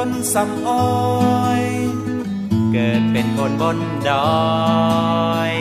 [0.00, 1.64] คนสำอ้อย
[2.72, 3.78] เกิดเป็นคนบน
[4.08, 5.52] ดอย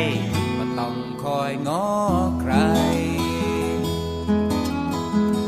[0.57, 1.89] บ่ต้องคอยง้อ
[2.41, 2.53] ใคร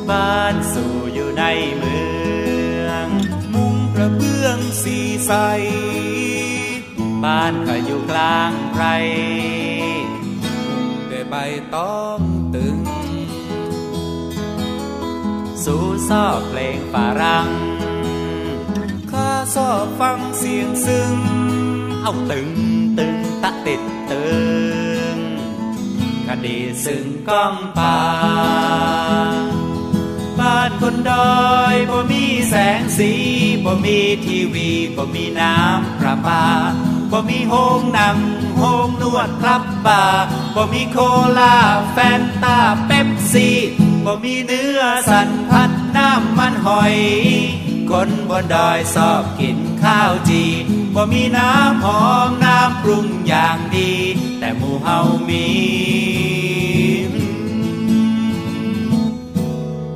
[0.09, 1.43] บ้านสู่อยู่ใน
[1.77, 1.99] เมื
[2.87, 3.07] อง
[3.53, 5.33] มุงกระเบื้องสีใส
[7.23, 8.85] บ้านข้าอยู่กลางไพร
[11.09, 11.35] ด้วยใบ
[11.75, 12.22] ตอง
[12.55, 12.77] ตึง
[15.63, 17.56] สู่ซอกเพลงฝรั่ง
[19.58, 21.16] ชอบฟังเสียงซึ้ง
[22.02, 22.50] เอาตึง
[22.97, 24.25] ตึงตะติดตึ
[25.16, 25.17] ง
[26.27, 27.97] คดีซึ่งก้องป่า
[30.39, 33.11] บ้านคนดอยบ่มีแสงสี
[33.66, 36.45] บ่มีทีวีบ่มีน้ำประปา
[37.11, 38.17] บ่มีโฮงหนัง
[38.58, 40.97] โฮงนวดครับบาร์บ่มีโค
[41.38, 41.55] ลา
[41.91, 43.58] แฟนตาเป๊ปซี่
[44.05, 46.95] บ่มีเนื้อสันพัดน้ำมันหอย
[47.91, 50.43] คนบนดอยชอบกินข้าวจี
[50.95, 53.91] บ่มีน้ำหอมน้ำปรุงอย่างดี
[54.39, 55.47] แต่หมู่เฮามี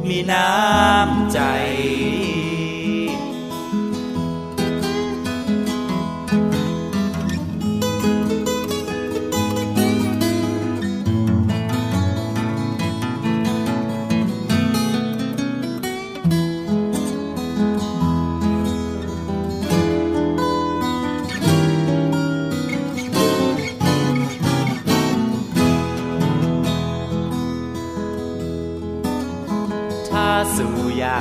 [0.07, 1.39] มีน้ำใจ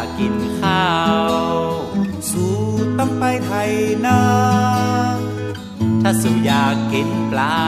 [0.05, 0.87] กกินข้า
[1.53, 1.55] ว
[2.31, 2.55] สู่
[2.99, 3.73] ต้องไปไทย
[4.07, 4.21] นา
[6.03, 7.61] ถ้าสู่อยากกินปลา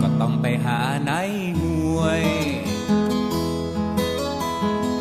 [0.00, 1.12] ก็ต้องไปหาใน
[1.60, 2.24] ห้วย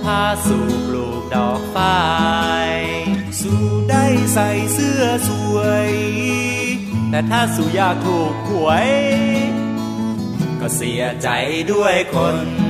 [0.04, 2.00] ถ้าสู่ปลูกดอกฝ้า
[2.70, 2.72] ย
[3.42, 5.58] สู่ได้ใส่เสื้อสว
[5.88, 5.92] ย
[7.10, 8.90] แต่ถ้าสู่อยากถูกหวย
[10.60, 11.30] ก็เสียใจ
[11.72, 12.65] ด้วยคน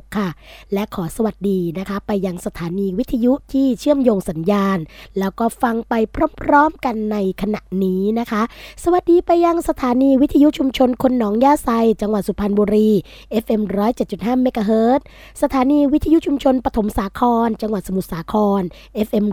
[0.04, 0.28] 027902666 ค่ะ
[0.72, 4.78] และขอสวัสดีนะคะ ไปยังสถานีวิทยุที่เชื่อมโยงสัญญาณ
[5.18, 5.94] แล้วก็ฟังไป
[6.40, 8.42] พร้อมๆกันในขณะนี้นะคะ
[8.84, 11.68] สวัสดีไปยังสถานีวิทยุชุมชนคนหนองยาไซ
[12.00, 12.90] จังหวัดสุพรรณบุรี
[13.44, 13.62] FM
[14.02, 15.00] 107.5เมกะเฮิรต
[15.42, 18.62] สถานีวิทยุชุมชนปฐมสาคร จังหวัดสมุทรสาคร
[19.06, 19.24] FM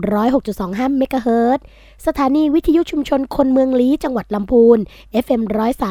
[0.46, 1.58] 106.25เมกะเฮิรต
[2.06, 4.78] สถานีวิทยุชุมชนคนเมืองลี้จังหวัดลำพูน
[5.24, 5.42] FM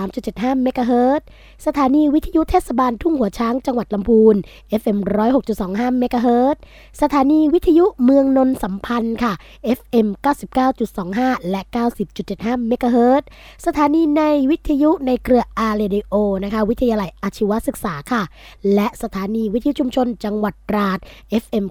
[0.08, 1.22] 103.75เมกะเฮิรตซ์
[1.66, 4.36] สถานีวิทยุเทศบาลทุ่งหัวช้างจังหวัดลำพูน
[4.82, 4.98] FM
[5.50, 6.56] 106.25เมกะเฮิรตซ์
[7.02, 9.34] สถานีวิทยุเมืองนนสัมพันธ์ค่ะ
[9.78, 10.08] FM
[10.80, 11.62] 99.25 และ
[12.16, 13.24] 90.75เมกะเฮิรตซ์
[13.66, 16.14] สถานีในวิทยุในเครือ R Radio
[16.44, 18.22] นะคะ วิทยาลัยอาชีวศึกษาค่ะ
[18.74, 21.00] และสถานีวิทยุชุมชนจังหวัดตราด
[21.44, 21.66] FM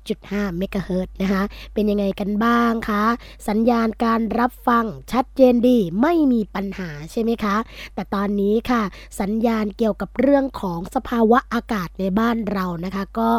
[0.00, 1.42] 91.5เมกะเฮิรตซ์นะคะ
[1.74, 3.04] เป็นยังไงกันบ้างคะ
[3.48, 7.56] สัญญาณการรับฟังชัดเจนดีไม่มีปัญหาใช่ไหมคะ
[7.94, 8.82] แต่ตอนนี้ค่ะ
[9.20, 13.30] สัญญาณเกี่ยวกับเรื่องของสภาวะอากาศในบ้านเรานะคะ ก็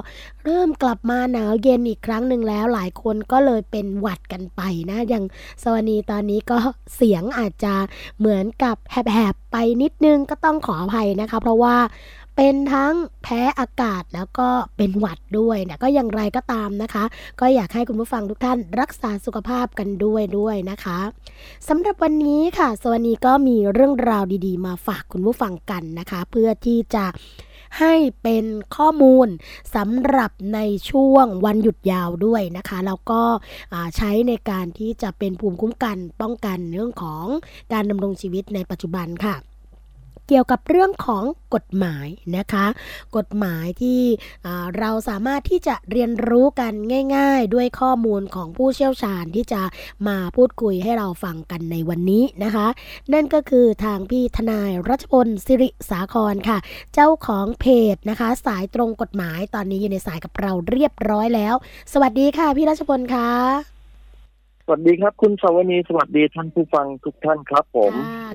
[0.44, 5.26] เริ่มกลับมาหนาวเย็นอีกครั้งหนึ่งแล้ว หลายคนก็เลยเป็นหวัดกันไปนะอย่าง
[5.64, 6.58] สวนีตอนนี้ก็
[6.96, 7.74] เสียงอาจจะ
[8.20, 11.76] เหมือนกับแหบๆไปนิดนึงก็ต้องขออภัยนะคะ เพราะว่า
[12.36, 12.94] เป็นทั้ง
[13.24, 17.04] แพ้อากาศแล้วก็เป็นหวัดด้วยนะก็อย่างไรก็ตามนะคะ
[17.40, 21.00] ก็อยากให้คุณผู้ฟังทุกท่านรักษาสุขภาพกันด้วยด้วยนะคะ
[21.68, 27.06] สำหรับวันนี้ค่ะสวัสดีก็มีเรื่องราวดีๆ มาฝากคุณผู้ฟังกันนะคะ เพื่อที่จะ
[27.80, 28.46] ให้เป็น
[28.76, 29.28] ข้อมูล
[29.76, 30.60] สำหรับใน
[30.90, 33.22] ช่วงวันหยุดยาวด้วยนะคะแล้วก็
[33.98, 37.26] ใช้ในการที่จะเป็นภูมิคุ้มกันป้องกันเรื่องของ
[37.74, 39.36] การดำรงชีวิตในปัจจุบันค่ะ
[40.28, 41.24] เกี่ยวกับเรื่องของ
[41.54, 42.66] กฎหมายนะคะ
[43.16, 44.02] กฎหมายที่
[44.80, 46.74] เราสามารถที่จะเรียนรู้กัน
[47.16, 49.62] ง่าย ๆ ด้วยข้อมูลของผู้เชี่ยวชาญที่จะ
[50.08, 52.68] มาพูดคุยให้เราฟังกันในวันนี้นะคะ
[53.14, 56.58] นั่นก็คือทางพี่ทนายรัชพลสิริสาครค่ะ
[56.94, 61.56] เจ้าของเพจนะคะ สายตรงกฎหมายตอนนี้อยู่ในสายกับเราเรียบร้อยแล้ว
[61.94, 63.73] สวัสดีค่ะพี่รัชพลค่ะ
[64.66, 67.94] สวัสดีครับ คุณสวนีสวัสดีท่านผู้ฟังทุกท่านครับผม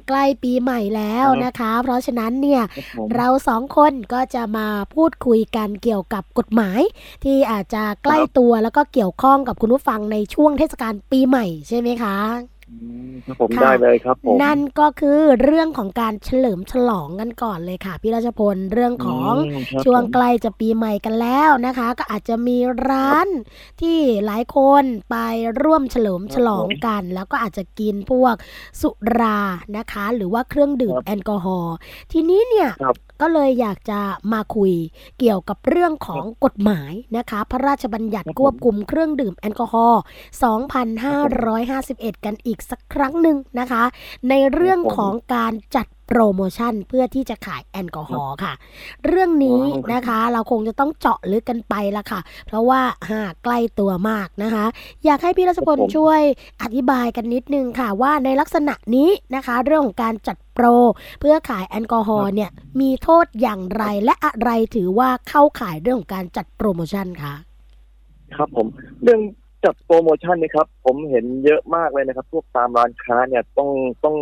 [0.09, 2.63] ใกล้ปีใหม่แล้วนะคะ เพราะฉะนั้นเนี่ย
[3.17, 6.81] เราสองคนก็จะมาพูดคุยกันเกี่ยวกับกฎหมาย
[7.25, 12.17] ที่อาจจะใกล้ตัวแล้วก็เกี่ยวข้องกับคุณผู้ฟังในช่วงเทศกาลปีใหม่ใช่ไหมคะ
[13.41, 19.33] ผมได้เลยครับผมนั่นก็คือเรื่องของการเฉลิมฉลองกันก่อนเลยค่ะ พี่ราชพลเรื่องของ
[19.85, 23.29] ช่วงใกล้จะปีใหม่กันแล้วนะคะ ก็อาจจะมีร้าน
[23.81, 25.17] ที่หลายคนไป
[25.63, 28.35] ร่วมเฉลิมฉลองกัน แล้วก็อาจจะกินพวก
[28.81, 29.41] สุรา
[29.77, 31.75] นะคะ หรือว่าเครื่องดื่มแอลกอฮอล์
[32.13, 32.71] ทีนี้เนี่ย
[33.21, 34.01] ก็เลยอยากจะ
[34.33, 34.73] มาคุย
[35.19, 40.03] เกี่ยวกับเรื่องของกฎหมายนะคะ พระราชบัญญัติควบคุมเครื่องดื่มแอลกอฮอล์
[41.29, 43.83] 2551 กันอีกสักครั้งหนึ่งนะคะ
[44.29, 48.53] ในเรื่องของการจัด โปรโมชั่นเพื่อที่จะขายแอลกอฮอล์ค่ะ
[49.07, 49.63] เรื่องนี้
[49.93, 54.65] นะคะเราคงจะต้องเจาะลึกกันไปละค่ะ เพราะว่าหาใกล้ตัวมากนะคะ
[55.05, 56.21] อยากให้พี่รัชพลช่วย
[56.63, 60.67] อธิบายกันนิดนึงค่ะว่าในลักษณะนี้นะคะ เรื่องของการจัดโปร
[61.21, 62.51] เพื่อขายแอลกอฮอล์เนี่ย
[62.81, 67.35] มีโทษอย่างไรและอะไรถือว่าเข้าขายเรื่องของการจัดโปรโมชั่นคะ
[68.37, 68.67] ครับผม
[69.03, 69.21] เรื่อง
[69.65, 73.71] จัดโปรโมชั่นนี่ครับ ผมเห็นเยอะมากเลยนะครับ พวกตามร้านค้าเนี่ยต้อง
[74.05, 74.17] ต้อง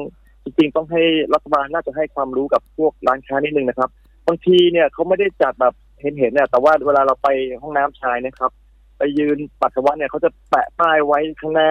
[0.47, 1.03] จริงๆต้องให้
[1.35, 3.91] รัฐบาลน่าจะให้ความรู้กับพวกร้านค้านิดนึงนะครับ
[4.27, 7.29] บางทีเนี่ยเขาไม่ได้จัดแบบเห็นเห็นเนี่ยแต่ว่าเวลาเราไป
[7.63, 8.51] ห้องน้ำชายนะครับ
[8.99, 11.71] ไปยืนปัสสาวะเนี่ยเขาจะแปะป้ายไว้ข้างหน้า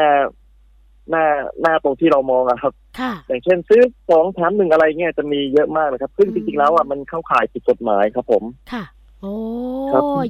[1.09, 1.25] หน้า
[1.61, 2.73] หน้าตรงที่เรามองอะครับ
[3.27, 8.43] อย่างเช่นซื้อสองแถมหนึ่งอะไรเงี้ยจะมีเยอะมากเลยครับ ซึ่งจริงๆแล้วอะมันเข้าข่ายผิดกฎหมายครับผม
[8.73, 8.83] ค่ะ
[9.21, 9.35] โอ้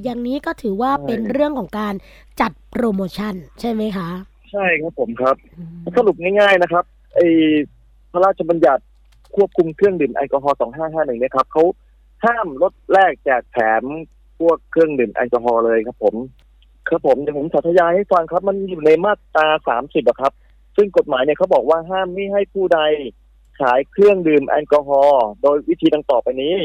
[0.04, 1.94] อย่างนี้ก็ถือว่าเป็นเรื่องของการ
[2.40, 4.08] จัดโปรโมชั่นใช่ไหมคะ
[4.50, 5.36] ใช่ครับผมครับ
[5.96, 6.84] สรุปง่ายๆนะครับ
[7.14, 7.20] ไอ
[8.12, 8.82] พระราชบัญญัติ
[9.36, 11.64] ควบคุมเครื่องดื่มแอลกอฮอล์2551เนี่ยครับเขา
[12.24, 13.82] ห้ามลดแลกแจกแถม
[14.40, 16.14] พวกเครื่องดื่มแอลกอฮอล์เลยครับผม
[16.88, 19.46] ครับผมเดี๋ยวผมสาธยายให้ฟังครับ มันอยู่ในมาตรา
[19.78, 20.32] 30อะครับ
[20.76, 22.80] ซึ่งกฎหมายเนี่ยเขาบอกว่าห้ามไม่ให้ผู้ใด
[23.60, 26.56] ขายเครื่องดื่มแอลกอฮอล์โดยวิธีดังต่อไปนี้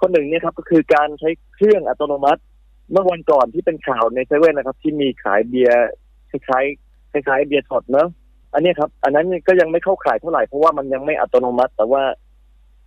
[0.00, 2.42] คนหนึ่งเนี่ยครับก็คือการใช้เครื่องอัตโนมัติ
[2.92, 5.88] เมื่อวันก่อนที่เป็นข่าวในเซเว่นนะครับ ที่มีขายเบียร์
[6.30, 6.64] คล้าย
[7.12, 8.08] คล้ายเบียร์สดเนาะ
[8.54, 12.02] อันนี้ครับ อันนั้นก็ยังไม่เข้าข่ายเท่าไหร่เพราะว่ามันยังไม่อัตโนมัติ แต่ว่า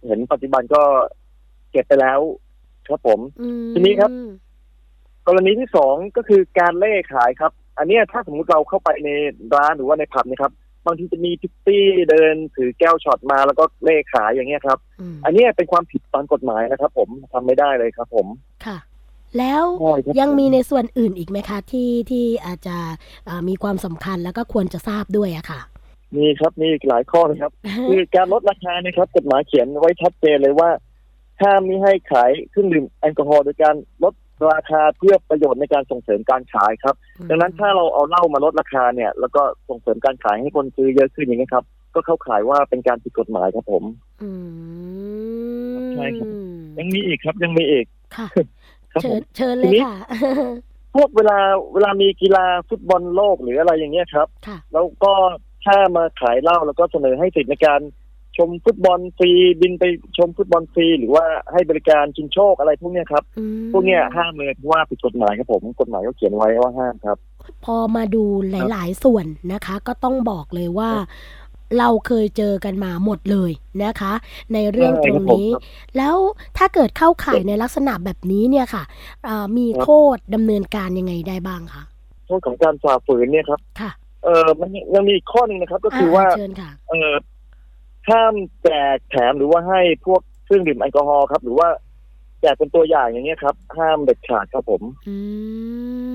[0.08, 0.84] เห็นปัจจุบันก็
[1.72, 2.20] เก็บไปแล้ว
[2.88, 3.20] ครับผม
[3.74, 4.12] ทีนี้ครับ
[5.28, 9.10] กรณีที่สองก็คือการเล่ขายครับ อันนี้ถ้าสมมุติเราเข้าไปใน
[9.56, 10.52] ร้านหรือว่าในผับนะครับ
[10.86, 14.80] บางทีจะมีพิตตี้เดินถือแก้วช็อตมาแล้วก็เล่ขายอย่างเงี้ยครับ
[15.26, 18.28] อันนี้เป็นความผิดตามกฎหมายนะครับ ผมทำไม่ได้เลยครับ ผม
[18.66, 18.78] ค่ะ
[19.40, 19.64] แล้ว
[20.20, 22.78] ยังมีในส่วนอื่นอีกไหมคะที่ที่อาจจะ
[23.48, 25.62] มีความสำคัญแล้วก็ควรจะทราบด้วยอะค่ะ
[26.16, 27.52] มีครับมีหลายข้อนะครับ
[27.90, 30.70] คือการลดราคานะครับกฎหมายเขียนไว้ชัดเจนเลยว่า
[31.42, 34.14] ห้ามไม่ให้ขายเครื่องดื่มแอลกอฮอล์โดยการลด
[34.52, 36.96] ราคาเพื่อประโยชน์ในการส่งเสริมการขายครับ
[37.30, 41.66] ดังนั้นถ้าเราเอาเหล้ามาลดราคาเนี่ย แล้วก็ส่งเสริมการขายให้คนซื้อเยอะขึ้นอย่างนี้ครับ
[41.96, 43.84] ก็เข้าขายว่าเป็นการผิดกฎหมายครับผม
[45.94, 46.28] ใช่ครับ
[46.80, 47.86] ยังมีอีกครับยังมีอีก
[48.18, 48.28] ค่ะ
[49.02, 49.96] เชิญเชิญเลยค่ะ
[50.96, 51.38] พวกเวลา
[51.74, 54.28] เวลามีกีฬาฟุตบอลโลกหรืออะไรอย่างเงี้ยครับ
[54.74, 55.14] แล้วก็
[55.68, 57.82] ห้ามมาขายเหล้าแล้วก็เสนอให้สิทธิในการ
[58.38, 59.84] ชมฟุตบอลฟรีบินไป
[60.18, 67.18] ชมฟุตบอลฟรีหรือว่าให้บริการชิงโชคอะไรพวกเนี้ยครับอืมพวกเนี้ยห้ามเลยเพราะว่าผิดกฎหมายครับผมกฎหมายก็เขียนไว้ว่าห้ามครับ
[67.66, 70.90] พอมาดูหลาย ๆ ส่วนนะคะ ก็ต้องบอกเลยว่า
[71.80, 73.52] เราเคยเจอกันมาหมดเลย
[73.84, 74.14] นะคะ
[74.54, 76.16] ในเรื่องตรงนี้ใช่ครับผมแล้ว
[76.58, 78.84] ถ้าเกิดเข้าข่ายในลักษณะแบบนี้เนี่ยค่ะ
[79.24, 81.84] เอ่อมีครับโทษดำเนินการยังไงได้บ้างคะ
[82.28, 83.92] โทษของการฝ่าฝืนเนี่ยครับค่ะ
[84.24, 87.14] เออมันยังมีอีกข้อหนึ่งนะครับ ก็คือว่าเชิญค่ะเออ
[88.10, 91.68] ห้ามแจกแถมหรือว่าให้พวกเครื่องดื่มแอลกอฮอล์ครับ หรือว่า
[92.42, 95.16] แจกเป็นตัวอย่างอย่างเงี้ยครับ ห้ามเด็ดขาดครับผม อื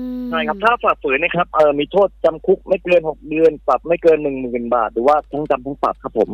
[0.31, 6.29] ใช่ครับ ถ้าฝ่าฝืนนะครับเออมีโทษจำคุกไม่เกินหกเดือน ปรับไม่เกินหนึ่งหมื่นบาท หรือว่าทั้งจำทั้งปรับครับผม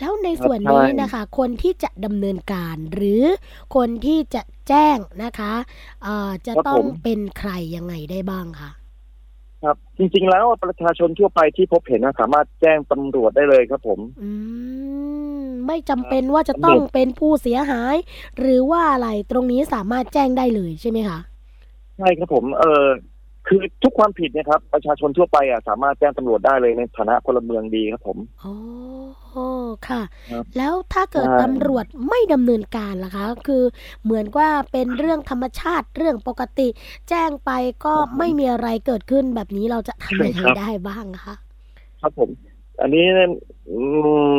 [0.00, 3.22] แล้วในส่วนนี้ใช่นะคะ คนที่จะดำเนินการหรือ
[3.76, 5.52] คนที่จะแจ้งนะคะ
[6.02, 8.70] เอ่อจะต้องเป็นใครยังไงได้บ้างคะ
[9.64, 14.30] ครับ จริงๆแล้วประชาชนทั่วไปที่พบเห็นนะสามารถแจ้งตำรวจได้เลยครับผม อื
[15.46, 17.96] มไม่จำเป็นว่าจะต้องเป็นผู้เสียหาย
[18.38, 21.18] หรือว่าอะไรตรงนี้สามารถแจ้งได้เลยใช่ไหมคะ
[21.96, 22.86] ใช่ครับผม เออ
[23.52, 28.54] คือทุกความผิดเนะครับ ประชาชนทั่วไปอะสามารถแจ้งตำรวจได้เลยในฐานะพลเมืองดีครับผมอ๋อ
[29.88, 33.62] ค่ะครับแล้วถ้าเกิดใช่ตำรวจไม่ดำเนินการล่ะคะ คือ
[34.04, 36.68] เหมือนว่าเป็นเรื่องธรรมชาติเรื่องปกติ
[37.08, 37.50] แจ้งไป
[37.84, 41.34] ก็ไม่มีอะไรเกิดขึ้นแบบนี้เราจะทำยังไงได้บ้างคะ
[42.00, 42.30] ครับผม
[42.80, 43.04] อันนี้
[43.68, 43.78] อื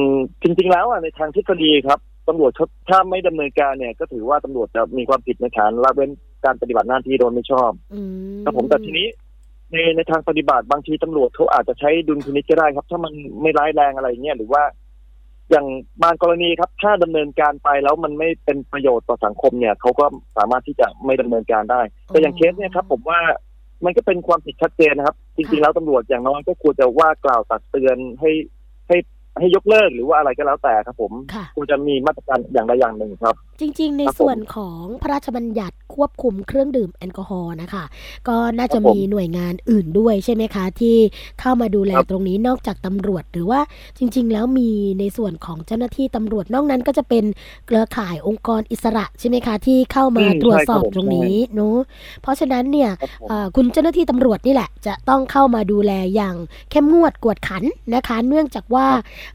[0.08, 6.12] มจริง ๆ แล้วอะในทางทฤษฎีครับ ตำรวจเขาถ้าไม่ดำเนินการเนี่ย ก็ถือว่าตำรวจจะมีความผิดในฐานละเว้น
[6.46, 8.02] การปฏิบัติหน้าที่โดยไม่ชอบอื
[8.38, 9.08] มครับผมแต่ทีนี้
[9.72, 14.64] ในในทางปฏิบัติบางทีตำรวจเขาอาจจะใช้ดุลพินิจก็ได้ครับ ถ้ามันไม่ร้ายแรงอะไรเงี้ยหรือว่า
[15.52, 15.68] อย่าง
[16.04, 20.06] บางกรณีครับ ถ้าดำเนินการไปแล้วมันไม่เป็นประโยชน์ต่อสังคมเนี่ยเขาก็
[20.38, 23.20] สามารถที่จะไม่ดำเนินการได้ แต่อย่างเคสเนี่ยครับ ผมว่า
[23.86, 28.32] มันก็เป็นความผิดชัดเจนนะครับ จริงๆแล้วตำรวจอย่างน้อยก็ควรจะว่ากล่าวตักเตือนให้
[28.88, 28.98] ให้
[29.40, 37.84] ให้ยกเลิกหรือว่าอะไรก็แล้วแต่ครับผมค่ะควรจะมีมาตรการอย่างใดอย่างหนึ่งครับ จริงๆ ในครับผมส่วนของพระราชบัญญัติควบคุมเครื่องดื่มแอลกอฮอล์นะคะ
[38.28, 40.98] ก็น่าจะครับผมมีหน่วยงานอื่นด้วยใช่ไหมคะ ที่
[41.40, 43.60] เข้ามาดูแลครับตรงนี้นอกจากตำรวจ หรือว่า
[43.98, 47.24] จริง ๆ แล้วมีในส่วนของเจ้าหน้าที่ตำรวจนอกนั้นก็จะเป็น
[47.66, 51.78] เครือข่ายองค์กรอิสระใช่ไหมคะ ที่เข้ามาอืมตรวจสอบใช่ครับผมตรงนี้เนาะ
[52.22, 56.36] เพราะฉะนั้นเนี่ยครับผมเอ่อคุณเจ้าหน้าที่ตำรวจนี่แหละ จะต้องเข้ามาดูแลอย่าง
[56.72, 57.64] เข้มงวดกวดขัน
[57.96, 58.88] นะคะ เนื่องจากว่า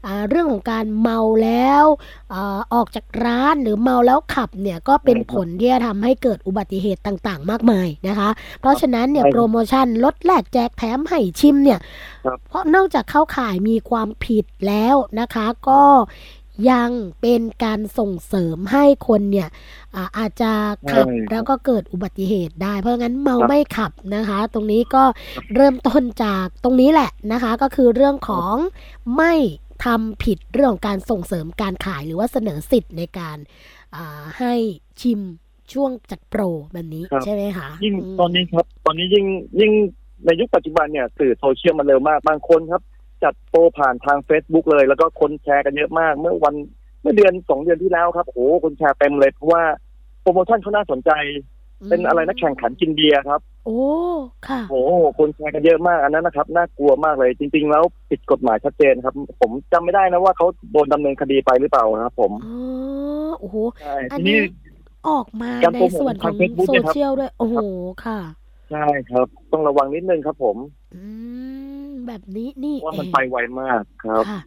[0.05, 1.85] อ่าเรื่องของการเมาแล้ว
[2.33, 11.79] อ่าออกจากร้านหรือเมาแล้วขับเนี่ยก็เป็นใช่ครับผลที่จะทำให้เกิดอุบัติเหตุต่างๆ มากมายนะคะ เพราะฉะนั้นเนี่ยใช่ครับโปรโมชั่นลดแลกแจกแถมให้ชิมเนี่ย
[12.25, 15.83] ครับเพราะนอกจากเข้าข่ายมีความผิดแล้วนะคะก็
[16.71, 19.49] ยังเป็นการส่งเสริมให้คนเนี่ย
[19.95, 20.51] อ่าอาจจะ
[20.91, 25.03] ขับใช่ครับแล้วก็เกิดอุบัติเหตุได้ เพราะงั้นเมาครับไม่ขับนะคะ ตรงนี้ก็
[25.55, 28.53] เริ่มต้นจากตรงนี้แหละนะคะ ก็คือเรื่องของ
[29.17, 29.33] ไม่
[29.85, 33.76] ทำผิดเรื่องของการส่งเสริมการขายหรือว่าเสนอสิทธิ์ในการอ่า
[34.39, 34.53] ให้
[35.01, 35.21] ชิม
[35.73, 36.41] ช่วงจัดโปร
[36.73, 39.25] แบบนี้ครับใช่ไหมคะยิ่งมตอนนี้ครับ ตอนนี้ยิ่ง
[39.59, 39.71] ยิ่ง
[40.25, 42.81] ในยุคปัจจุบันเนี่ยสื่อโซเชียลมันเร็วมากบางคนครับ
[43.23, 46.55] จัดโปรผ่านทาง Facebook เลย แล้วก็คนแชร์กันเยอะมาก เมื่อวัน
[47.01, 49.63] เมื่อเดือนสองเดือนที่แล้วครับโอ้โหคนแชร์เต็มเลยเพราะว่า
[50.21, 51.11] โปรโมชั่นเขาน่าสนใจ
[51.89, 53.81] เป็นอะไรนะแข่งขันกินเบียร์ครับ โอ้
[54.47, 62.57] ค่ะโอ้โหคนแชร์กันเยอะมากอันนั้นนะครับน่ากลัวมากเลย จริง ๆ แล้วผิดกฎหมายชัดเจนครับ ผมจำไม่ได้นะว่าเขาโดนดำเนินคดีไปหรือเปล่านะครับ ผมอ๋อ
[63.39, 64.49] โอ้โหใช่อันทีนี้นี้
[65.09, 67.57] ออกมาการในโปรโมทส่วนของทาง Facebook โซเนี่ยครับเชียลด้วย โอ้โห
[68.05, 68.19] ค่ะ
[68.71, 70.57] ใช่ครับ ต้องระวังนิดนึงครับ ผม
[70.95, 71.03] อื
[71.85, 74.41] มแบบนี้นี่ว่ามันเองไปไวมากครับค่ะ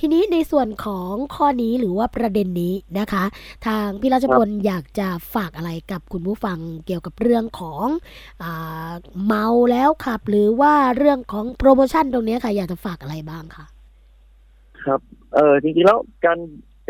[0.00, 3.24] ทีนี้ในส่วนของข้อนี้หรือว่าประเด็นนี้นะคะ
[3.66, 7.86] ทางพี่ราชพลอยากจะฝากอะไรกับคุณผู้ฟังเกี่ยวกับเรื่องของ
[8.42, 8.92] อา
[9.24, 13.64] เมาแล้วขับ หรือว่าเรื่องของโปรโมชั่นตรงเนี้ยค่ะ อยากจะฝากอะไรบ้างคะ
[14.84, 15.00] ครับ
[15.34, 16.38] เออจริงๆแล้วการ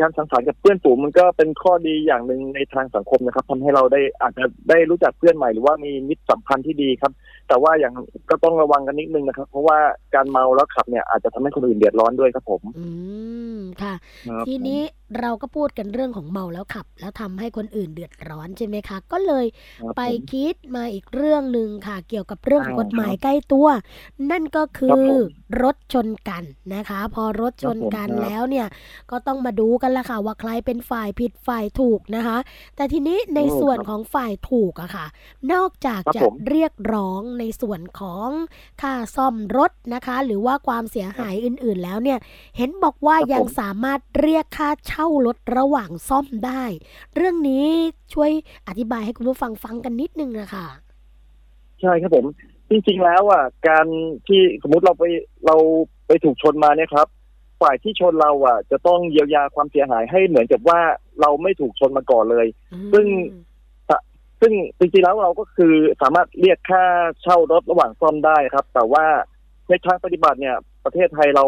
[0.01, 7.11] การสังสรรค์กับเพื่อนฝูงมันก็เป็นข้อดีอย่างหนึ่งในทางสังคมนะครับทำให้เราได้อาจจะได้รู้จักเพื่อนใหม่หรือว่ามีมิตรสัมพันธ์ที่ดีครับ
[7.47, 7.93] แต่ว่าอย่าง
[8.29, 9.77] ก็ต้องระวังกันนิดนึงนะครับ เพราะว่า
[10.15, 12.85] การเมาแล้วขับเนี่ยอาจจะทำให้คนอื่นเดือดร้อนด้วยครับผม อื
[13.57, 13.93] มค่ะ
[14.29, 14.81] ครับทีนี้
[15.19, 19.45] เราก็พูดกันเรื่องของเมาแล้วขับ แล้วทำให้คนอื่นเดือดร้อนใช่ไหมคะ ก็เลย
[19.79, 23.67] ครับไปผมคิดมาอีกเรื่องหนึ่งค่ะ เกี่ยวกับเรื่องของอ่ากฎหมายใกล้ตัว
[24.31, 25.19] นั่นก็คืครับอผม
[25.63, 26.43] รถชนกัน
[26.75, 28.67] นะคะ พอรถชนกันครับผมแล้วเนี่ย
[29.11, 32.37] ก็ต้องมาดูกันละค่ะ ว่าใครเป็นฝ่ายผิดฝ่ายถูกนะคะ
[32.75, 35.05] แต่ทีนี้ในโอ้ส่วนครับของฝ่ายถูกอะค่ะ
[35.51, 38.29] นอกจากครับจะผมเรียกร้องในส่วนของ
[38.81, 42.19] ค่าซ่อมรถนะคะ หรือว่าความเสียหายอื่น ๆ แล้วเนี่ย
[42.57, 46.63] เห็นบอกว่าครับยังผมสามารถเรียกค่าเช่ารถระหว่างซ่อมได้
[47.15, 47.65] เรื่องนี้
[48.13, 48.31] ช่วย
[48.67, 50.67] อธิบายให้คุณผู้ฟังฟังกันนิดนึงนะคะ
[51.81, 52.25] ใช่ครับผม
[52.69, 53.85] จริงๆแล้วอะการ
[54.27, 55.03] ที่สมมติเราไป
[55.45, 55.55] เรา
[56.07, 57.07] ไปถูกชนมาเนี่ยครับ
[57.61, 60.79] ฝ่ายที่ชนเราอะ จะต้องเยียวยาความเสียหายให้เหมือนกับว่า
[61.21, 62.47] เราไม่ถูกชนมาก่อนเลย
[62.93, 63.07] ซึ่ง
[64.41, 66.83] ซึ่งจริงๆแล้วเราก็คือสามารถเรียกค่า
[67.21, 69.05] เช่ารถระหว่างซ่อมได้ครับ แต่ว่า
[69.69, 71.45] ในทางปฏิบัติเนี่ย ประเทศไทยเรา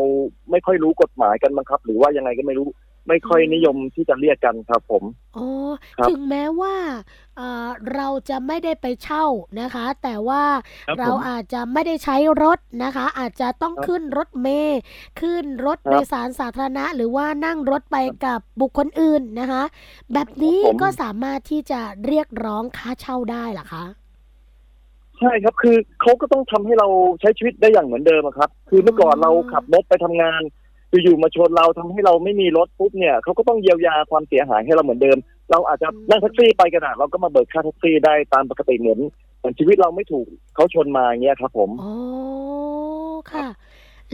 [0.51, 2.68] ไม่ค่อยรู้กฎหมายกันมั้งครับ หรือว่ายังไงก็ไม่รู้
[3.07, 5.03] ไม่ค่อยนิยมที่จะเรียกกันครับผม
[5.37, 5.47] อ๋อ
[5.97, 6.75] ครับถึงแม้ว่า
[7.37, 9.25] เอ่อเราจะไม่ได้ไปเช่า
[9.61, 10.43] นะคะ แต่ว่า
[10.87, 14.79] ครับเราผมอาจจะไม่ได้ใช้รถนะคะ อาจจะต้องครับขึ้นรถเมล์
[15.21, 19.63] ขึ้นรถครับโดยสารสาธารณะ หรือว่านั่งรถไปกับบุคคลอื่นนะคะ
[20.13, 23.85] แบบนี้ครับผมก็สามารถที่จะเรียกร้องค่าเช่าได้เหรอคะ
[25.19, 26.87] ใช่ครับคือเขาก็ต้องทำให้เรา
[27.21, 30.41] ใช้ชีวิตได้อย่างเหมือนเดิมอะครับ คือเมื่อก่อนอ๋อเราขับรถไปทำงาน
[30.91, 35.17] อยู่ๆมาชนเราทำให้เราไม่มีรถปุ๊บเนี่ยเขาก็ต้องเยียวยาความเสียหายให้เราเหมือนเดิม
[35.51, 39.00] เราอาจจะนั่งแท็กซี่ไปกระดาษเราก็มาเบิกค่าแท็กซี่ได้ตามปกติเหมือน
[39.38, 41.94] เหมือนชีวิตเราไม่ถูกเขาชนมาอย่างเงี้ยครับ ผมอ๋อ
[43.32, 43.48] ค่ะ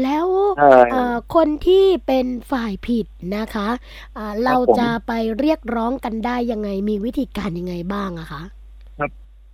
[0.03, 0.25] แล้ว
[0.57, 3.69] ใช่เอ่อคนที่เป็นฝ่ายผิดนะคะ
[4.17, 8.43] อ่าเราผมจะไปเรียกร้องกันได้ยังไงมีวิธีการยังไงบ้างอะคะ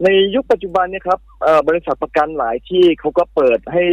[0.03, 3.83] ในยุคปัจจุบันเนี่ยครับเอ่อบริษัทประกันหลายที่เขาก็เปิดให้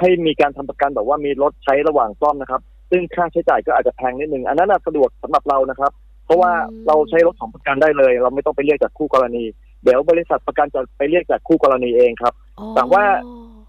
[0.00, 5.92] ให้มีการทำประกันแบบว่ามีรถใช้ระหว่างซ่อมนะครับ ซึ่งค่าใช้จ่ายก็อาจจะแพงนิดนึงอันนั้นน่ะสะดวกสำหรับเรานะครับ
[6.26, 9.44] เพราะว่าอืมเราใช้รถของประกันได้เลย เราไม่ต้องไปเรียกจากคู่กรณี
[9.82, 13.04] เดี๋ยวบริษัทประกันจะไปเรียกจากคู่กรณีเองครับอ๋อแต่ว่า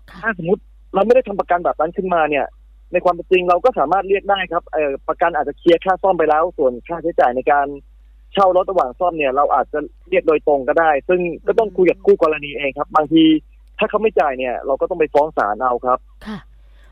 [0.09, 0.61] ค่ะถ้าสมมติ
[0.93, 2.45] เราไม่ได้ทำประกันแบบนั้นขึ้นมาเนี่ย
[2.91, 7.67] ในความเป็นจริงเราก็สามารถเรียกได้ครับเออประกันอาจจะเคลียร์ค่าซ่อมไปแล้ว ส่วนค่าใช้จ่ายในการ
[8.33, 13.23] เช่ารถระหว่างซ่อมเนี่ยเราอาจจะเรียกโดยตรงก็ได้ ซึ่งก็ต้องคุยกับคู่กรณีเองครับ บางที
[13.81, 16.37] ถ้าเขาไม่จ่ายเนี่ย เราก็ต้องไปฟ้องศาลเอาครับค่ะ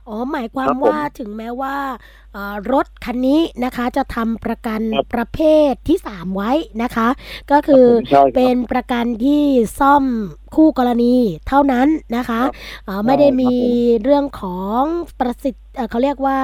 [0.07, 1.75] อ๋อหมายความครับผมว่าถึงแม้ว่า
[2.33, 6.51] เอ่อรถคันนี้นะคะจะทำประกันครับประเภทที่ 3 ไว้
[6.83, 7.07] นะคะ
[7.51, 9.43] ก็คือผมใช่ครับเป็นประกันที่
[9.79, 10.03] ซ่อม
[10.55, 11.15] คู่กรณี
[11.47, 11.87] เท่านั้น
[12.17, 12.53] นะคะครับ
[12.85, 14.83] เอ่อไม่ได้ใช่ครับมีผมเรื่องของ
[15.19, 16.39] ประสิทธิ์เอ่อเขาเรียกว่า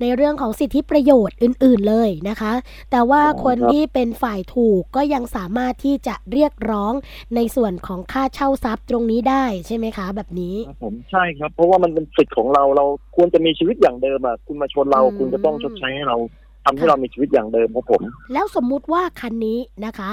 [0.00, 2.52] ในเรื่องของสิทธิประโยชน์อื่น ๆเลยนะคะ
[2.90, 6.92] แต่ว่าคนที่เป็นฝ่ายถูกก็ยังสามารถที่จะเรียกร้อง
[7.36, 12.84] ในส่วนของค่าเช่าทรัพย์ตรงนี้ได้ใช่ไหมคะ แบบนี้ครับผมใช่ครับ เพราะว่ามันเป็นสิทธิ์ของเราเรา
[13.16, 16.16] ควรจะมีชีวิตอย่างเดิมอะคุณมาชนเราอืมคุณก็ต้องชดใช้ให้เรา
[16.64, 18.02] ทำให้ค่ะเรามีชีวิตอย่างเดิมครับผม
[18.32, 20.10] แล้วสมมุติว่าคันนี้นะคะ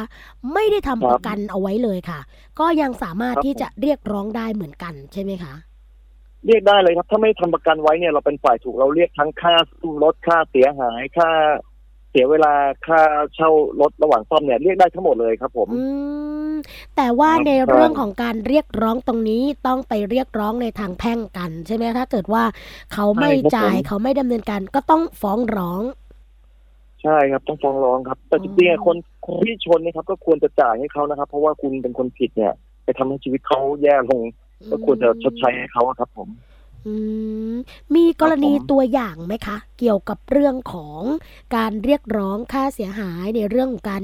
[0.53, 2.19] ไม่ได้ทำครับประกันเอาไว้เลยค่ะ
[2.59, 5.53] ก็ยังสามารถครับที่จะเรียกร้องได้เหมือนกันใช่ไหมคะ
[6.45, 11.29] เรียกได้เลยครับ ถ้าไม่ทำประกันไว้เนี่ยเราเป็นฝ่ายถูกเราเรียกทั้งค่าซ่อมรถค่าเสียหายค่า
[12.09, 12.53] เสียเวลา
[12.87, 13.01] ค่า
[13.35, 15.81] เช่ารถระหว่างซ่อมเนี่ยเรียกได้ทั้งหมดเลยครับ ผมอื
[16.51, 16.53] ม
[16.95, 22.43] แต่ว่าครับในใช่เรื่องของการเรียกร้องตรงนี้ต้องไปเรียกร้องในทางแพ่งกัน ใช่ไหมถ้าเกิดว่า
[22.93, 25.81] เขาไม่จ่ายเขาไม่ดำเนินการก็ต้องฟ้องร้อง
[27.03, 34.21] ใช่ครับต้องฟ้องร้องครับ แต่จริงๆอะคนคนที่ชนเนี่ยครับ ก็ควรจะจ่ายให้เขานะครับ เพราะว่าคุณเป็นคนผิดเนี่ย ไปทำให้ชีวิตเขาแย่ลง
[34.71, 36.29] ก็ควรจะชดใช้ให้เขาอะครับ ผม
[36.87, 36.95] อื
[37.51, 37.55] ม
[37.95, 41.01] มีกรณีครับผมตัวอย่างไหมคะ เกี่ยวกับเรื่องของ
[41.55, 44.03] การเรียกร้องค่าเสียหายในเรื่องของการ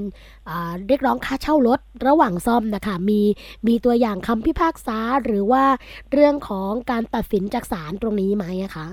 [0.49, 3.21] อ่าเรียกร้องค่าเช่ารถระหว่างซ่อมนะคะ มี
[3.67, 5.63] มีตัวอย่างคำพิพากษาหรือว่า
[6.11, 8.87] เรื่องของการตัดสินจากศาลตรงนี้ไหมอะคะ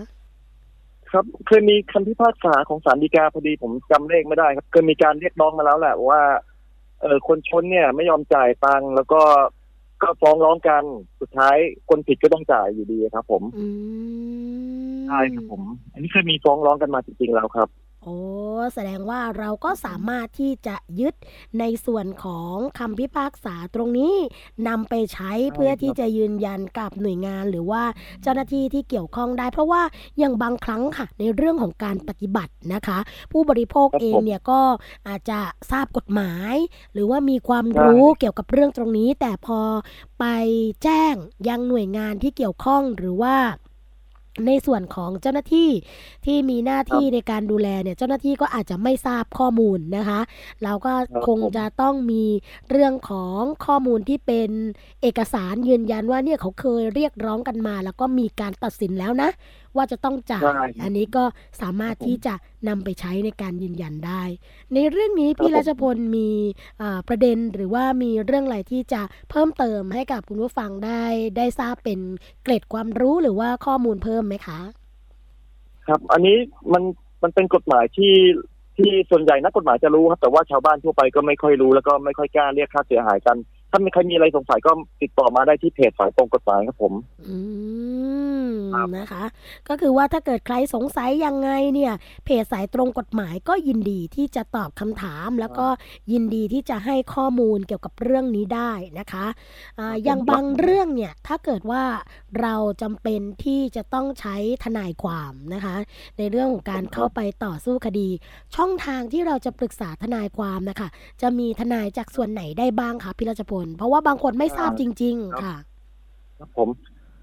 [1.12, 6.22] ครับเคยมีคำพิพากษาของศาลฎีกาพอดีผมจำเลขไม่ได้ครับเคยมีการเรียกร้องมาแล้วแหละว่า
[7.00, 9.22] เออคนชนเนี่ยไม่ยอมจ่ายตังค์แล้วก็
[10.02, 10.82] ก็ฟ้องร้องกัน
[11.20, 11.56] สุดท้าย
[11.88, 13.66] คนผิดก็ต้องจ่ายอยู่ดีครับ ผมอื
[14.94, 17.68] มใช่ครับผม อันนี้เคยมีฟ้องร้องกันมาจริงๆแล้วครับ
[18.04, 18.18] โอ้
[18.74, 21.14] แสดงว่าเราก็สามารถที่จะยึด
[21.58, 24.14] ในส่วนของคำพิพากษาตรงนี้
[24.68, 27.82] นำไปใช้เพื่อที่จะยืนยันกับหน่วยงานหรือว่า
[28.22, 29.82] เจ้าหน้าที่ที่เกี่ยวข้องได้ เพราะว่า
[30.18, 32.98] อย่างบางครั้งค่ะ ในเรื่องของการปฏิบัตินะคะ
[33.32, 34.60] ผู้บริโภคครับเองผมเนี่ยก็
[35.08, 36.54] อาจจะทราบกฎหมาย
[36.92, 39.60] หรือว่ามีความรู้เกี่ยวกับเรื่องตรงนี้ แต่พอ
[40.20, 40.24] ไป
[40.82, 41.14] แจ้ง
[41.48, 43.36] ยังหน่วยงานที่เกี่ยวข้องหรือว่า
[44.46, 45.70] ในส่วนของเจ้าหน้าที่
[46.26, 50.20] ที่มีหน้าที่ในการดูแลเนี่ย เจ้าหน้าที่ก็อาจจะไม่ทราบข้อมูลนะคะ
[50.64, 52.24] เราก็ครับคงผมจะต้องมี
[52.70, 54.50] เรื่องของข้อมูลที่เป็น
[55.02, 59.30] เอกสารยืนยันว่าเนี่ยเขาเคยเรียกร้องกันมา แล้วก็มีการตัดสินแล้วนะ
[59.76, 61.24] ว่าจะต้องจ่ายใช่อันนี้ก็
[61.62, 62.34] สามารถครับผมที่จะ
[62.68, 64.22] นำไปใช้ในการยืนยันได้
[64.74, 66.30] ในเรื่องนี้พี่ครับผมราชพลมี
[66.82, 71.04] อ่าประเด็นหรือว่ามีเรื่องอะไรที่จะเพิ่มเติมให้กับคุณผู้ฟังได้
[71.36, 72.00] ได้ทราบเป็น
[72.42, 74.58] เกร็ดความรู้หรือว่าข้อมูลเพิ่มไหมคะ
[75.86, 76.36] ครับ อันนี้
[76.72, 76.82] มัน
[77.22, 78.14] มันเป็นกฎหมายที่
[78.76, 83.36] ที่ส่วนใหญ่นักกฎหมายจะรู้ครับแต่ว่าชาวบ้านทั่วไปก็ไม่ค่อยรู้แล้วก็ไม่ค่อยกล้าเรียกค่าเสียหายกัน
[83.72, 86.92] ถ้ามีใครมีอะไรสงสัยก็ติดต่อมาได้ที่เพจสายตรงกฎหมายครับผม
[87.28, 87.36] อื
[88.46, 89.24] มครับนะคะ
[89.68, 91.92] ก็คือว่าถ้าเกิดใครสงสัยยังไงเนี่ย
[92.24, 95.66] เพจสายตรงกฎหมายก็ยินดีที่จะตอบคำถาม แล้วก็
[96.12, 99.26] ยินดีที่จะให้ข้อมูลเกี่ยวกับเรื่องนี้ได้นะคะ
[99.78, 101.82] อ่าอย่างบางเรื่องเนี่ยถ้าเกิดว่า
[102.40, 105.74] เราจำเป็นที่จะต้องใช้ทนายความนะคะ
[106.18, 108.08] ในเรื่องของการเข้าไปต่อสู้คดี
[108.56, 110.88] ช่องทางที่เราจะปรึกษาทนายความนะคะ
[111.22, 115.56] จะมีทนายจากส่วนไหนได้บ้างคะพี่รัชพลเพราะว่าบางคนไม่ทราบจริง ๆ ค่ะ
[116.38, 116.68] ครับผม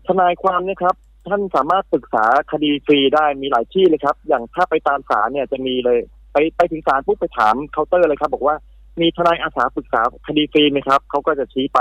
[0.08, 0.96] ทนายความเนี่ยครับ
[1.28, 6.00] ท่านสามารถปรึกษาคดีฟรีได้มีหลายที่เลยครับ อย่างถ้าไปตามศาลเนี่ยจะมีเลย
[6.34, 8.56] ไปไปถึงศาลปุ๊บไปถามเคาน์เตอร์เลยครับ บอกว่า
[9.02, 11.80] มีทนายอาสาปรึกษาคดีฟรีไหมครับเขาก็จะชี้ไป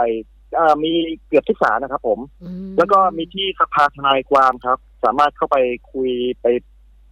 [0.59, 0.93] อ่ามี
[1.27, 5.57] เกือบทุกศาลนะครับผมอืมแล้วก็มีที่สภาทนายความครับ สามารถเข้าไป
[5.93, 6.47] คุยไป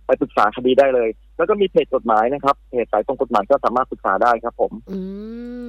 [0.06, 5.00] ไปปรึกษาคดีได้เลย แล้วก็มีเพจกฎหมายนะครับเพจสายตรงกฎหมายก็สามารถปรึกษาได้ครับ ผม อื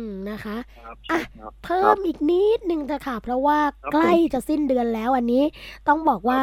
[0.01, 5.43] มนะคะครับอะครับเพิ่มอีกนิดนึงเถอะค่ะ เพราะว่าครับใกล้จะสิ้นเดือนแล้วอันนี้
[5.87, 6.41] ต้องบอกว่า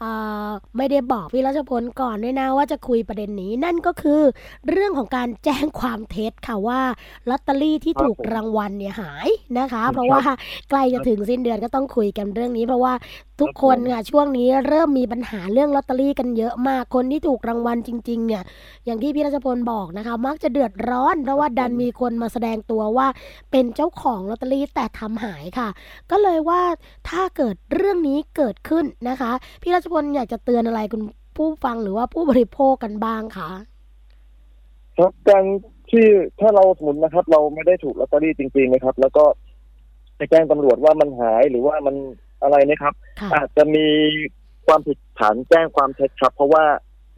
[0.00, 0.10] เอ่
[0.46, 4.20] อไม่ได้บอกพี่รัชพลก่อนด้วยนะว่าจะคุยประเด็นนี้นั่นก็คือ
[4.68, 6.80] เรื่องของการแจ้งความเท็จค่ะว่า
[7.30, 10.20] ลอตเตอรี่ที่ครับถูกผมรางวัลเนี่ยหายนะคะครับเพราะว่า
[10.70, 12.92] ใกล้จะถึงสิ้นเดือนก็ต้องคุยกันเรื่องนี้ เพราะว่า
[13.40, 18.42] ทุกคนผมค่ะช่วงนี้เริ่มมีปัญหาเรื่องลอตเตอรี่กันเยอะมากคนที่ถูกรางวัลจริงๆเนี่ย
[18.84, 23.06] อย่างที่พี่รัชพลบอกนะคะ มักจะเดือดร้อน เพราะว่าดันมีคนมาแสดงตัวว่า
[23.50, 25.68] เป็นเจ้าของลอตเตอรี่แต่ทำหายค่ะ
[26.10, 26.62] ก็เลยว่า
[27.08, 31.02] ถ้าเกิดเรื่องนี้เกิดขึ้นนะคะ พี่รัชพลอยากจะเตือนอะไรคุณ
[31.36, 33.50] ผู้ฟังหรือว่าผู้บริโภคกันบ้างคะ
[34.96, 35.44] ครับการ
[35.90, 36.06] ที่
[36.40, 39.24] ถ้าเราสมมตินะครับ เราไม่ได้ถูกลอตเตอรี่จริงๆนะครับ แล้วก็
[40.16, 41.96] ไปแจ้งตำรวจว่ามันหายหรือว่ามัน
[42.44, 43.86] อะไรนะครับค่ะอาจจะมี
[44.66, 46.64] ความผิดฐานแจ้งความเท็จครับ เพราะว่า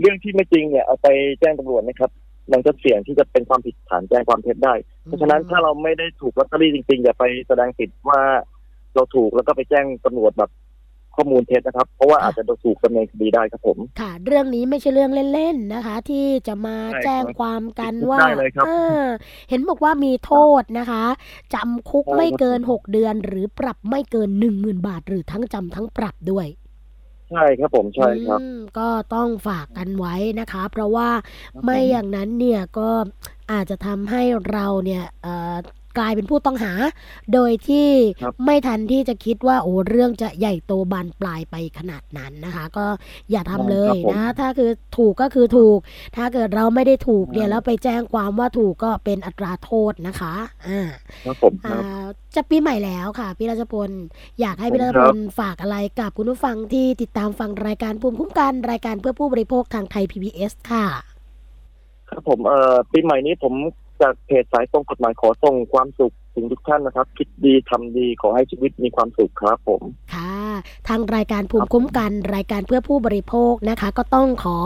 [0.01, 1.09] เรื่องที่ไม่จริงเนี่ยเอาไป
[1.41, 2.11] แจ้งตำรวจนะครับ
[2.53, 8.21] มันก็เสี่ยงที่จะเป็นความผิดฐานแจ้งความเท็จได้ เพราะฉะนั้นถ้าเราไม่ได้ถูกลอตเตอรี่จริงๆ อย่าไปแสดงสิทธิ์ว่า
[8.95, 10.51] เราถูกแล้วก็ไปแจ้งตำรวจแบบ
[11.17, 18.71] ข้อมูลเท็จนะครับ เพราะว่าอาจจะโดนถูกดำเนินคดีได้ครับผม ค่ะ เรื่องนี้ไม่ใช่เรื่องเล่นๆนะคะ ที่จะมาใช่ครับแจ้งความกันติดคุกว่าได้เลยครับเอ
[19.03, 19.05] อ
[19.51, 21.05] เห็นบอกว่ามีโทษนะคะ
[21.55, 26.49] จำคุกใช่ไม่เกินครับ6เดือน หรือปรับไม่เกิน1 0,000บาท หรือทั้งจำทั้งปรับด้วย
[27.31, 31.09] ใช่ครับผมใช่ครับอืมก็ต้องฝากกันไว้นะคะ เพราะว่า
[31.65, 32.91] ไม่อย่างนั้นเนี่ยก็
[33.53, 35.57] อาจจะทำให้เราเนี่ยเอ่อ
[35.99, 36.73] กลายเป็นผู้ต้องหา
[37.35, 37.89] โดยที่
[38.21, 42.87] ครับไม่ทันที่จะคิดว่าโอ้เรื่องจะใหญ่โตบานปลายไปขนาดนั้นนะคะ ก็
[43.31, 45.79] อย่าทำเลยครับผมนะ ถ้าคือถูกก็คือถูก
[46.17, 50.35] ถ้าเกิดเราไม่ได้ถูกเนี่ยอืมแล้วไปแจ้งความว่าถูกก็เป็นอัตราโทษนะคะ
[50.67, 50.81] อ่า
[51.25, 52.05] ครับผมคอ่รับา
[52.35, 53.91] จะปีใหม่แล้วค่ะพี่ราชพล
[54.41, 60.87] อยากให้พี่ราชคพรับลฝากอะไรกับคุณผู้ฟังที่ติดตามฟังรายการภูมิคุ้มกันรายการเพื่อผู้บริโภคทางไทย PBS ค่ะ
[62.11, 63.55] ครับผมเอ่อปีใหม่นี้ผม
[64.03, 69.83] จากเพจสายตรงกฎหมายขอส่งความสุข ถึงทุกท่านนะครับ คิดดีทำดีขอให้ชีวิตมีความสุขครับผม
[70.15, 70.35] ค่ะ
[70.89, 74.59] ทางรายการภูมิคุ้มกันรายการเพื่อผู้บริโภคนะคะ ก็ต้องขอ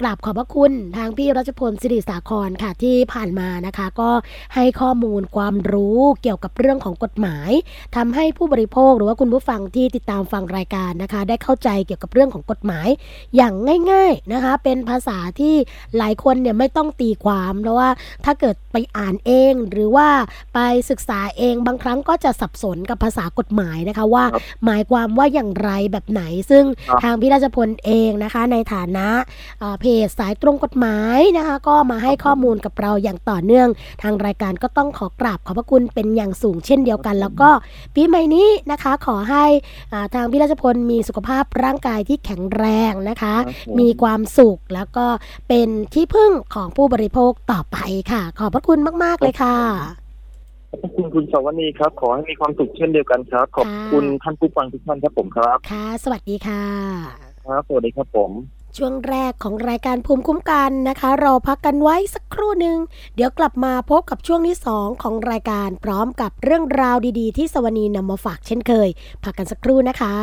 [0.00, 4.10] กราบขอบพระคุณทางพี่รัชพลสิริสาครค่ะที่ผ่านมานะคะ ก็
[4.54, 7.50] ให้ข้อมูลความรู้เกี่ยวกับเรื่องของกฎหมาย
[7.96, 12.88] ทำให้ผู้บริโภคหรือว่าคุณผู้ฟังที่ติดตามฟังรายการนะคะ ได้เข้าใจเกี่ยวกับเรื่องของกฎหมาย
[13.36, 13.54] อย่าง
[13.90, 15.54] ง่ายๆนะคะ เป็นภาษาที่
[15.98, 17.88] หลายคนเนี่ยไม่ต้องตีความเพราะว่า
[18.24, 20.08] ถ้าเกิดไปอ่านเองหรือว่า
[20.54, 29.08] ไปศึกษาเองบางครั้งก็จะสับสนกับภาษากฎหมายนะคะว่าครับหมายความว่าอย่างไรแบบไหน ซึ่งครับทางพี่ราชพลเองนะคะ ในฐานะ
[29.60, 33.68] เอ่อเพจสายตรงกฎหมายนะคะ ก็มาให้ข้อมูลกับเราอย่างต่อเนื่อง
[34.02, 37.50] ทางรายการก็ต้องขอกราบขอบพระคุณเป็นอย่างสูงเช่นเดียวกัน แล้วก็
[37.94, 39.44] ปีใหม่นี้นะคะขอให้
[39.92, 45.06] อ่าทางพี่ราชพลมีสุขภาพร่างกายที่แข็งแรงนะคะครับผมมีความสุขแล้วก็
[45.48, 47.78] เป็นที่พึ่งของผู้บริโภคต่อไป
[48.12, 50.09] ค่ะ ขอบพระคุณมาก ๆ เลยค่ะ
[50.70, 56.64] ขอบคุณคุณสวนีครับ ขอให้มีความสุขเช่นเดียวกันครับ ขอบคุณท่านผู้ฟังทุกท่านครับผมครับ ค่ะ สวัสดีค่ะ
[57.46, 58.30] ครับสวัสดีครับผม
[58.76, 62.78] ช่วงแรกของรายการภูมิคุ้มกันนะคะ เราพักกันไว้สักครู่หนึ่ง
[63.16, 68.88] เดี๋ยวกลับมาพบกับช่วงที่ 2 ของรายการพร้อมกับเรื่องราวดีๆ ที่สวนีนำมาฝากเช่นเคย
[69.24, 70.14] พักกันสักครู่นะคะ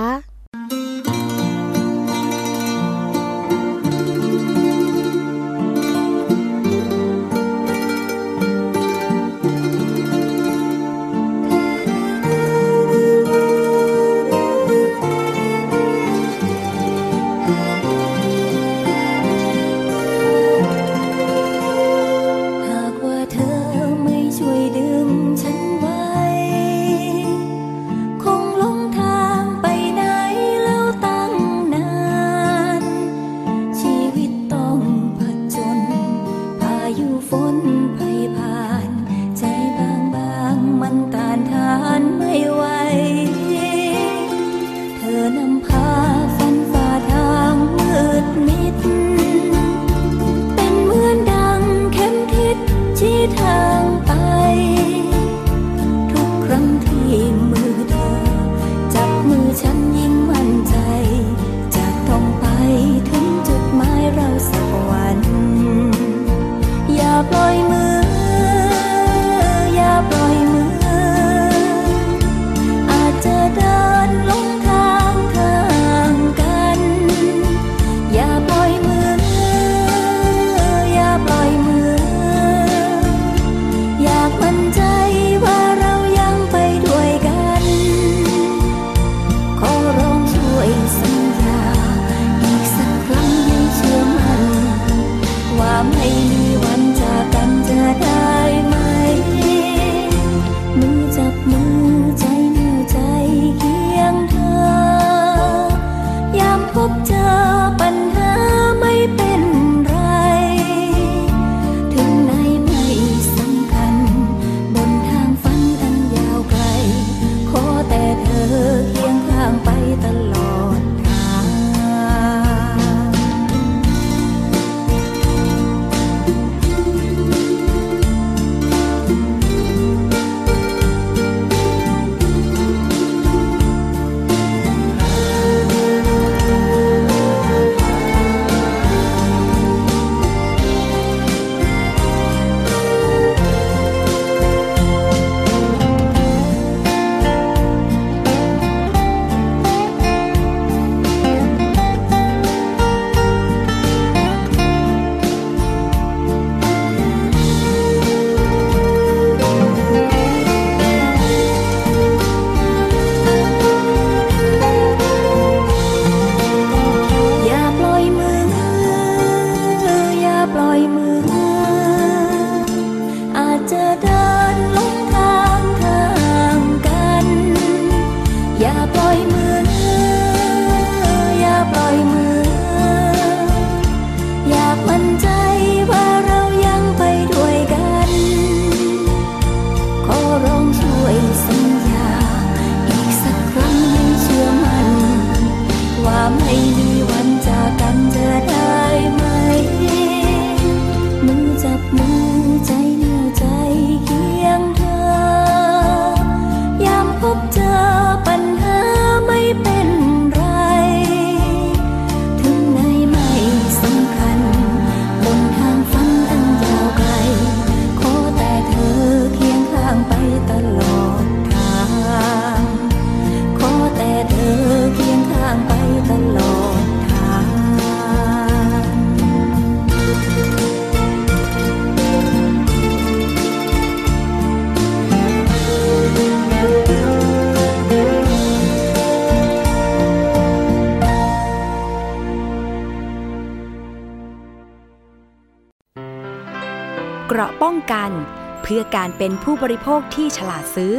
[248.62, 250.94] เพื่อการเป็นผู้บริโภคที่ฉลาดซื้อ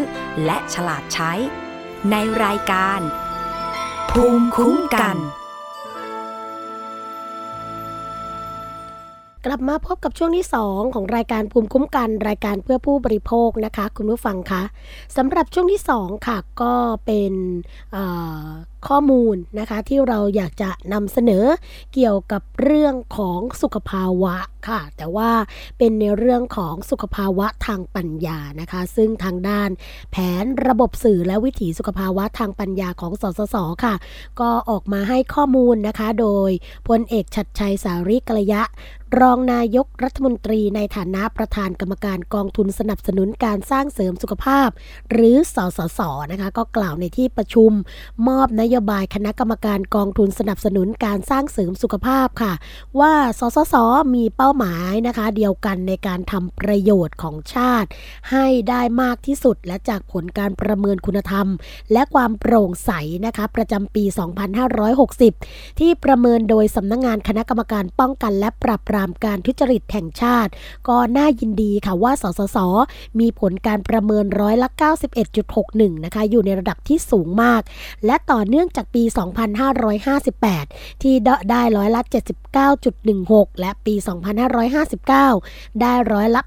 [0.45, 1.33] และฉลาดใช้
[2.11, 3.01] ในรายการ
[4.11, 5.19] ภูมิคุ้มกัน
[9.47, 14.63] กลับมาพบกับช่วงที่ 2 ของรายการภูมิคุ้มกัน รายการเพื่อผู้บริโภคนะคะ คุณผู้ฟังคะ
[15.17, 16.75] สำหรับช่วงที่ 2 ค่ะก็
[17.07, 17.33] เป็น
[18.87, 21.45] ข้อมูลนะคะที่เราอยากจะนำเสนอ
[21.95, 24.37] เกี่ยวกับเรื่องของสุขภาวะ
[24.69, 25.31] ค่ะ แต่ว่า
[25.79, 29.71] เป็นในเรื่องของสุขภาวะทางปัญญานะคะ ซึ่งทางด้าน
[30.11, 33.95] แผนระบบสื่อและวิถีสุขภาวะทางปัญญาของสสสค่ะ
[34.41, 36.51] ก็ออกมาให้ข้อมูลนะคะ โดย
[36.89, 38.63] พลเอกชัดชัยสาริกัลยะ
[39.21, 44.69] รองนายกรัฐมนตรีในฐานะประธานกรรมการกองทุนสนับสนุนการสร้างเสริมสุขภาพ
[45.11, 46.01] หรือสสส
[46.33, 47.71] นะคะ ก็กล่าวในที่ประชุม
[48.29, 52.53] มอบนโยบายคณะกรรมการกองทุนสนับสนุนการสร้างเสริมสุขภาพค่ะ
[53.01, 53.75] ว่าสสส
[54.15, 57.89] มีเป้าหมายนะคะ เดียวกันในการทำประโยชน์ของชาติ
[58.31, 61.47] ให้ได้มากที่สุดและจากผลการประเมินคุณธรรม
[61.93, 62.91] และความโปร่งใส
[63.27, 64.05] นะคะ ประจำปี
[64.87, 70.51] 2560 ที่ประเมินโดยสำนักงงานคณะกรรมการป้องกัน และปราบปรามการทุจริตแห่งชาติ
[70.89, 72.59] ก็น่ายินดีค่ะว่าสสส
[73.21, 74.69] มีผลการประเมินร้อยละ
[75.37, 77.61] 91.61นะคะอยู่ในระดับที่สูงมาก
[78.07, 79.03] และต่อเนื่องื่องจากปี
[79.83, 81.15] 2558 ที่
[81.51, 82.03] ได้ร้อยละ
[82.81, 83.95] 79.16 และปี
[85.07, 86.43] 2559 ได้ร้อยละ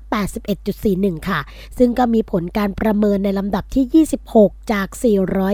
[0.61, 1.39] 81.41 ค่ะ
[1.77, 4.87] ซึ่งก็มีผลการประเมินในลำดับที่ 26 จาก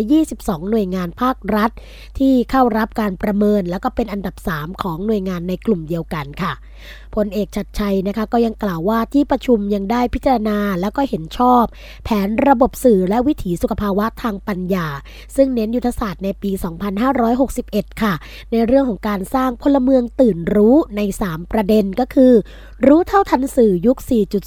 [0.01, 1.71] 422 หน่วยงานภาครัฐ
[2.19, 6.53] ที่เข้ารับการประเมินแล้วก็เป็นอันดับ 3 ของหน่วยงานในกลุ่มเดียวกันค่ะ
[7.15, 11.63] พลเอกชัดชัยนะคะก็ยังกล่าวว่าที่ประชุมยังได้พิจารณาแล้วก็เห็นชอบ
[12.03, 14.87] แผนระบบสื่อและวิถีสุขภาวะทางปัญญา
[15.35, 16.51] ซึ่งเน้นยุทธศาสตร์ในปี
[17.25, 18.13] 2561 ค่ะ
[18.51, 22.33] ในเรื่องของการสร้างพลเมืองตื่นรู้ใน 3 ประเด็นก็คือ
[22.87, 23.97] รู้เท่าทันสื่อยุค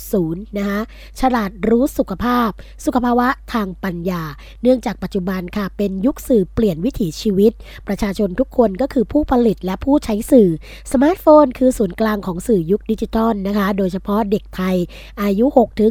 [0.05, 0.81] 4.0 นะคะ
[1.20, 2.51] ฉลาดรู้สุขภาพ
[2.85, 4.23] สุขภาวะทางปัญญา
[4.62, 7.53] เนื่องจากปัจจุบันค่ะเป็นยุคสื่อเปลี่ยนวิถีชีวิต
[7.87, 10.51] ประชาชนทุกคนก็คือผู้ผลิตและผู้ใช้สื่อ
[10.92, 14.77] สมาร์ทโฟน คือศูนย์กลางของสื่อยุคดิจิตอลนะคะ โดยเฉพาะเด็กไทย
[15.23, 15.47] อายุ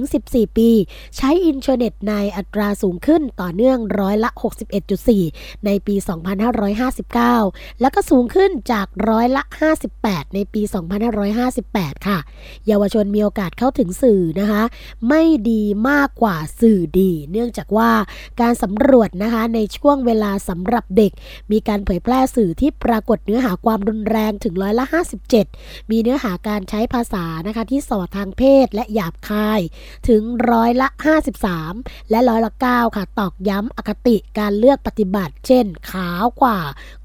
[0.06, 0.70] 6-14 ปี
[1.18, 4.30] ใช้อินเทอร์เน็ตในอัตราสูงขึ้นต่อเนื่องร้อยละ
[4.98, 5.96] 61.4 ในปี
[6.68, 9.44] 2559 แล้วก็สูงขึ้นจากร้อยละ
[9.90, 10.62] 58 ในปี
[11.30, 12.18] 2558 ค่ะ
[12.68, 14.64] เยาวชนมีโอกาสเข้าถึงสื่อนะคะ
[15.08, 17.92] ไม่ดีมากกว่าสื่อดี เนื่องจากว่า
[18.42, 21.12] การสำรวจนะคะในช่วงเวลาสำหรับเด็ก
[21.52, 24.86] มีการเผยแพร่สื่อที่ปรากฏเนื้อหาความรุนแรงถึงร้อยละ
[25.38, 29.62] 57 มีเนื้อหาการการใช้ภาษานะคะที่ส่อทางเพศและหยาบคาย
[30.08, 30.88] ถึงร้อยละ
[31.50, 36.60] 53 และร้อยละ 9 ค่ะ ตอกย้ำอคติการเลือกปฏิบัติ เช่น ขาวกว่า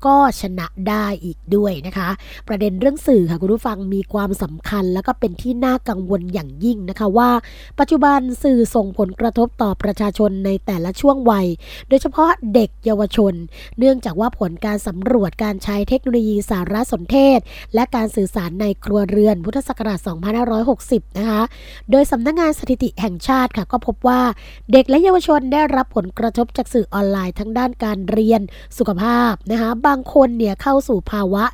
[0.06, 2.08] ก็ชนะได้อีกด้วยนะคะ
[2.48, 7.30] ประเด็นเรื่องสื่อค่ะคุณผู้ฟังมีความสำคัญ แล้วก็เป็นที่น่ากังวลอย่างยิ่งนะคะว่า
[7.78, 11.46] ปัจจุบันสื่อส่งผลกระทบต่อประชาชนในแต่ละช่วงวัย
[11.88, 13.34] โดยเฉพาะเด็กเยาวชน
[13.78, 17.38] เนื่องจากว่าผลการสำรวจการใช้เทคโนโลยีสารสนเทศ
[17.74, 19.98] และการสื่อสารในครัวเรือนพุทธศักราช
[20.58, 21.42] 2560 นะคะ
[21.90, 24.20] โดยสำนักงงานสถิติแห่งชาติค่ะ ก็พบว่า
[24.72, 28.40] เด็กและเยาวชนได้รับผลกระทบจากสื่อออนไลน์ทั้งด้านการเรียน
[28.78, 31.44] สุขภาพนะคะบางคนเนี่ยเข้าสู่ภาวะ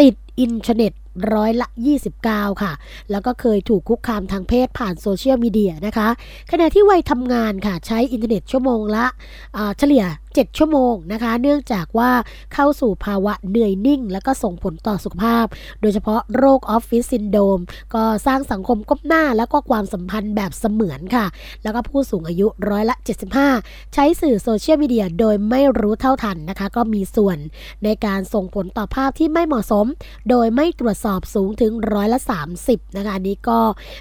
[0.00, 0.92] ติดอินเทอร์เน็ต
[1.34, 1.68] ร้อยละ
[2.14, 2.72] 29 ค่ะ
[3.10, 6.08] แล้วก็เคยถูกคุกคามทางเพศผ่านโซเชียลมีเดียนะคะ
[6.50, 9.06] ขณะที่วัยทำงานค่ะ ใช้อินเทอร์เน็ตชั่วโมงละ
[9.78, 10.04] เฉลี่ย
[10.36, 12.10] 7 ชั่วโมงนะคะ เนื่องจากว่า
[12.54, 15.46] เข้าสู่ภาวะเหนื่อยนิ่ง แล้วก็ส่งผลต่อสุขภาพ
[15.80, 17.58] โดยเฉพาะโรคออฟฟิศซินโดรม
[17.94, 21.26] ก็สร้างสังคมก้มหน้า แล้วก็ความสัมพันธ์แบบเสมือนค่ะ
[21.62, 22.96] แล้วก็ผู้สูงอายุร้อยละ
[23.44, 27.38] 75 ใช้สื่อโซเชียลมีเดียโดยไม่รู้เท่าทันนะคะ ก็มีส่วน
[27.84, 29.86] ในการส่งผลต่อภาพที่ไม่เหมาะสม
[30.30, 32.18] โดยไม่ตรวจสอบสูงถึงร้อยละ
[32.58, 33.60] 30 นะคะอันนี้ก็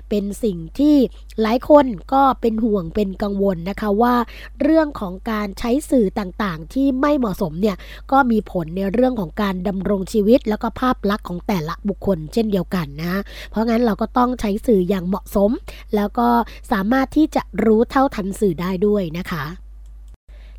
[0.09, 0.95] เป็นสิ่งที่
[1.41, 4.15] หลายคนก็เป็นห่วงเป็นกังวลนะคะว่า
[4.61, 7.77] เรื่องของการใช้สื่อต่างๆ ที่ไม่เหมาะสมเนี่ย
[8.11, 13.15] ก็มีผลในเรื่องของการดำรงชีวิต แล้วก็ภาพลักษณ์ของแต่ละบุคคลเช่นเดียวกันนะ
[13.49, 15.51] เพราะงั้นเราก็ต้องใช้สื่ออย่างเหมาะสม
[15.95, 16.27] แล้วก็
[16.71, 19.45] สามารถที่จะรู้เท่าทันสื่อได้ด้วยนะคะ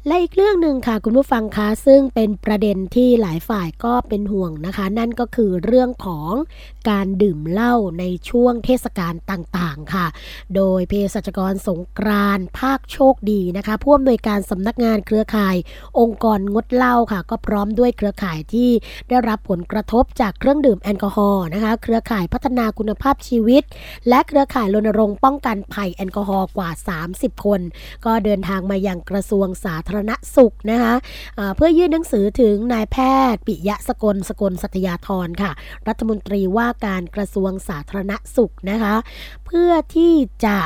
[0.07, 6.33] และอีกเรื่องหนึ่งค่ะคุณผู้ฟังคะซึ่งเป็นประเด็นที่หลายฝ่ายก็เป็นห่วงนะคะ นั่นก็คือเรื่องของ
[6.88, 10.07] การดื่มเหล้าในช่วงเทศกาลต่างๆค่ะ
[10.57, 15.57] โดยเภสัชกรสงกรานต์ภาคโชคดีนะคะผู้อำนวยการสำนักงานเครือข่าย
[16.01, 18.70] องค์กรงดเหล้าค่ะ ก็พร้อมด้วยเครือข่ายที่
[19.09, 23.62] ได้รับผลกระทบจากเครื่องดื่มแอลกอฮอล์นะคะ เครือข่ายพัฒนาคุณภาพชีวิต
[24.09, 26.70] และเครือข่ายรณรงค์ป้องกันภัยแอลกอฮอล์กว่า
[27.09, 27.61] 30 คน
[28.05, 30.94] ก็เดินทางมายังกระทรวงสาธารณสุขนะคะ
[31.38, 32.96] อ่าเพื่อยื่นหนังสือถึงนายแพ
[33.33, 35.53] ทย์ ปิยะสกลสกลสัตยาธรค่ะ
[35.88, 38.94] รัฐมนตรีว่าการกระทรวงสาธารณสุขนะคะ
[39.46, 40.14] เพื่อที่
[40.44, 40.58] จะ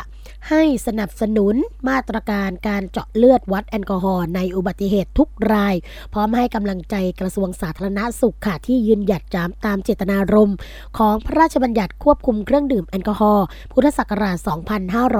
[0.48, 1.54] ให้สนับสนุน
[1.88, 5.74] มาตรการการเจาะเลือดวัดแอลกอฮอล์ในอุบัติเหตุทุกราย
[6.12, 10.56] พร้อมให้กำลังใจกระทรวงสาธารณสุขค่ะที่ยืนหยัดจามตามเจตนารมณ์
[10.98, 14.36] ของพระราชบัญญัติควบคุมเครื่องดื่มแอลกอฮอล์พุทธศักราช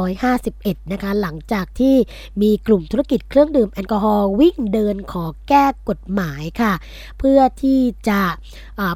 [0.05, 1.97] 2551 นะคะหลังจากที่
[2.43, 6.73] มีกลุ่มธุรกิจเครื่องดื่มแอลกอฮอล์วิ่งเดินขอแก้กฎหมายค่ะ
[7.19, 8.21] เพื่อที่จะ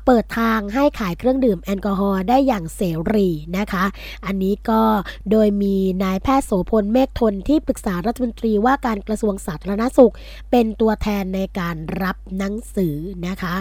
[0.04, 2.82] เปิดทางให้ขายเครื่องดื่มแอลกอฮอล์ได้อย่างเส
[3.14, 3.84] รีนะคะ
[4.26, 4.82] อันนี้ก็
[5.30, 10.14] โดยมีนายแพทย์โสพลเมฆทนที่ปรึกษารัฐมนตรีว่าการกระทรวงสาธารณสุข
[10.50, 13.56] เป็นตัวแทนในการรับหนังสือนะคะ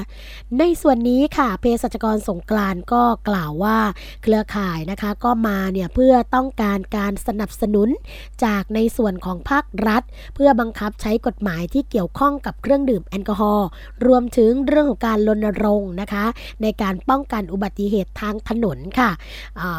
[0.59, 3.77] ในส่วนนี้ค่ะเภสัชกรสงกรานต์ก็กล่าวว่า
[4.23, 7.89] เครือข่ายนะคะก็มาเนี่ยเพื่อต้องการการสนับสนุน
[8.45, 10.03] จากในส่วนของภาครัฐ
[10.35, 13.67] เพื่อบังคับใช้กฎหมายที่เกี่ยวข้องกับเครื่องดื่มแอลกอฮอล์
[14.05, 16.25] รวมถึงเรื่องของการรณรงค์นะคะ
[16.61, 19.11] ในการป้องกันอุบัติเหตุทางถนนค่ะ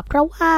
[0.06, 0.52] เพราะว่า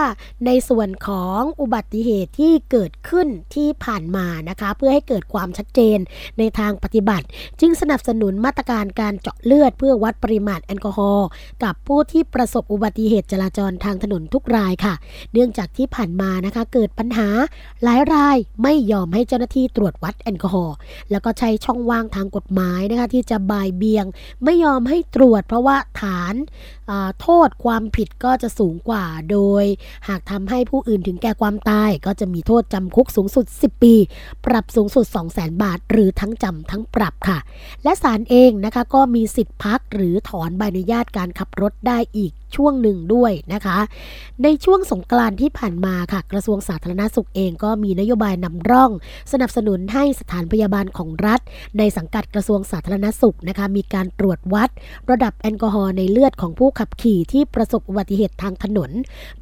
[0.46, 5.98] ในส่วนของอุบัติเหตุที่เกิดขึ้นที่ผ่านมานะคะ เพื่อให้เกิดความชัดเจน
[6.38, 7.26] ในทางปฏิบัติ
[7.60, 11.28] จึงสนับสนุนมาตรการการเจาะเลือด เพื่อวัดปริมาณแอลกอฮอล์
[11.64, 14.94] กับผู้ที่ประสบอุบัติเหตุจราจรทางถนนทุกรายค่ะ
[15.32, 17.28] เนื่องจากที่ผ่านมานะคะเกิดปัญหา
[17.82, 20.76] หลายรายไม่ยอมให้เจ้าหน้าที่ตรวจวัดแอลกอฮอล์
[21.10, 24.04] แล้วก็ใช้ช่องว่างทางกฎหมายนะคะที่จะบ่ายเบียง
[24.44, 29.64] ไม่ยอมให้ตรวจ เพราะว่าฐานาโทษความผิดก็จะสูงกว่า โดย
[30.08, 33.94] หากทำให้ผู้อื่นถึงแก่ความตายก็จะมีโทษจำคุกสูงสุด 10 ปี
[34.46, 37.38] ปรับสูงสุด 200,000 บาท หรือทั้งจำทั้งปรับค่ะ
[37.84, 43.78] และศาลเองนะคะก็มีสิทธิ์พักหรือถอนใบอนุญาตการขับรถได้อีกช่วงหนึ่งด้วยนะคะ
[44.42, 48.90] ในช่วงสงกรานต์ที่ผ่านมาค่ะ กระทรวงสาธารณสุขเองก็มีนโยบายนำร่อง
[49.32, 51.40] สนับสนุนให้สถานพยาบาลของรัฐ
[51.78, 54.68] ในสังกัดกระทรวงสาธารณสุขนะคะ มีการตรวจวัด
[55.10, 58.90] ระดับแอลกอฮอล์ในเลือดของผู้ขับขี่ที่ประสบอุบัติเหตุทางถนน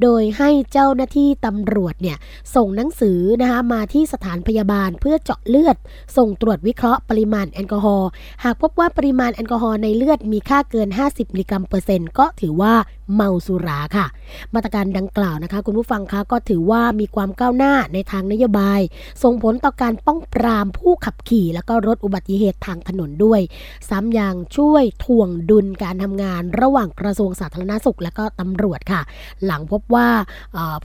[0.03, 2.17] โดยให้เจ้าหน้าที่ตำรวจเนี่ย
[2.55, 5.77] ส่งหนังสือนะคะมาที่สถานพยาบาลเพื่อเจาะเลือด
[6.17, 8.09] ส่งตรวจวิเคราะห์ปริมาณแอลกอฮอล์
[8.45, 12.75] หากพบว่าปริมาณแอลกอฮอล์ในเลือดมีค่าเกิน 50มิลลิกรัมเปอร์เซ็นต์ก็ถือว่า
[13.15, 14.07] เมาสุราค่ะ
[14.55, 18.81] มาตรการดังกล่าวนะคะ คุณผู้ฟังคะก็ถือว่ามีความก้าวหน้าในทางนโยบาย
[19.23, 23.41] ส่งผลต่อการป้องปรามผู้ขับขี่ แล้วก็ลดอุบัติเหตุทางถนนด้วย
[23.89, 29.01] ซ้ำยังช่วยถ่วงดุลการทำงานระหว่างกระทรวงสาธารณสุข และก็ตำรวจค่ะ
[29.45, 30.09] หลังพบว่า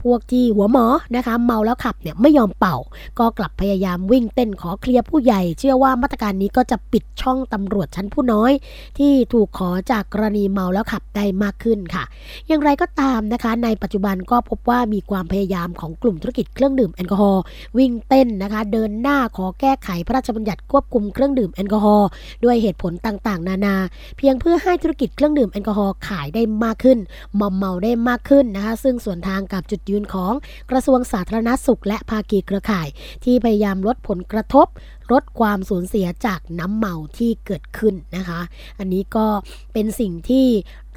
[0.02, 2.76] พวกที่หัวหมอนะคะเมาแล้วขับเนี่ยไม่ยอมเป่า
[3.18, 8.52] ก็กลับพยายามวิ่งเต้นขอเคลียร์ผู้ใหญ่ เชื่อว่ามาตรการนี้ก็จะปิดช่องตำรวจชั้นผู้น้อย
[8.98, 12.04] ที่ถูกขอจากกรณีเมาแล้วขับได้มากขึ้นค่ะ
[12.48, 17.42] อย่างไรก็ตามนะคะ ในปัจจุบันก็พบว่ามีความพยายามของกลุ่มธุรกิจเครื่องดื่มแอลกอฮอล์
[17.78, 22.08] วิ่งเต้นนะคะ เดินหน้าขอแก้ไขพระราชบัญญัติควบคุมเครื่องดื่มแอลกอฮอล์
[22.44, 23.76] ด้วยเหตุผลต่างๆ นานา
[24.18, 26.98] เพียงเพื่อให้ธุรกิจเครื่องดื่มแอลกอฮอล์ขายได้มากขึ้น
[27.40, 30.32] มอมเมาได้มากขึ้นนะคะ ซึ่งส่วนทางกับจุดยืนของ
[30.70, 32.88] กระทรวงสาธารณสุข และภาคีเครือข่าย
[33.24, 34.66] ที่พยายามลดผลกระทบ
[35.12, 38.40] ลดความสูญเสียจากน้ำเมาที่เกิดขึ้นนะคะ
[38.78, 39.26] อันนี้ก็
[39.72, 40.46] เป็นสิ่งที่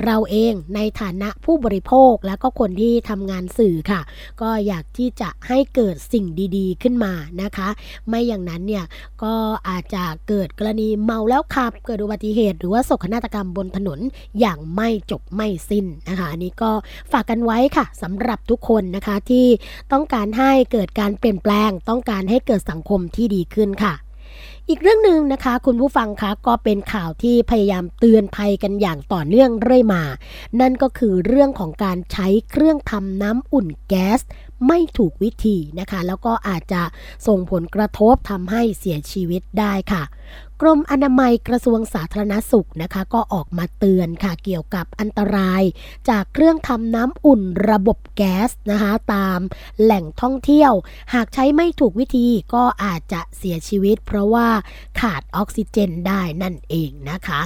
[0.05, 4.01] เราเองในฐานะผู้บริโภคและก็คนที่ทำงานสื่อค่ะ
[4.41, 6.25] ก็อยากที่จะให้เกิดสิ่ง
[6.57, 7.67] ดีๆขึ้นมานะคะ
[8.07, 8.85] ไม่อย่างนั้นเนี่ย
[9.23, 9.33] ก็
[9.69, 13.99] อาจจะเกิดกรณีเมาแล้วขับ เกิดอุบัติเหตุ หรือว่าโศกนาฏกรรมบนถนน
[14.39, 16.71] อย่างไม่จบไม่สิ้นนะคะอันนี้ก็
[17.11, 19.45] ฝากกันไว้ค่ะสำหรับทุกคนนะคะที่
[19.91, 23.93] ต้องการให้เกิดการเปลี่ยนแปลง ต้องการให้เกิดสังคมที่ดีขึ้นค่ะ
[24.69, 30.03] อีกเรื่องหนึ่งนะคะ คุณผู้ฟังคะก็เป็นข่าวที่พยายามเตือนภัยกันอย่างต่อเนื่องเรื่อยมา
[30.59, 34.19] นั่นก็คือเรื่องของการใช้เครื่องทำน้ำอุ่นแก๊ส
[34.67, 36.81] ไม่ถูกวิธีนะคะ แล้วก็อาจจะ
[37.27, 40.03] ส่งผลกระทบทำให้เสียชีวิตได้ค่ะ
[40.61, 45.63] กรมอนามัยกระทรวงสาธารณสุขนะคะ ก็ออกมาเตือนค่ะเกี่ยวกับอันตราย
[46.09, 49.39] จากเครื่องทำน้ำอุ่นระบบแก๊สนะคะตาม
[49.81, 50.71] แหล่งท่องเที่ยว
[51.13, 54.47] หากใช้ไม่ถูกวิธีก็อาจจะเสียชีวิต เพราะว่า
[54.99, 57.41] ขาดออกซิเจนได้นั่นเองนะคะ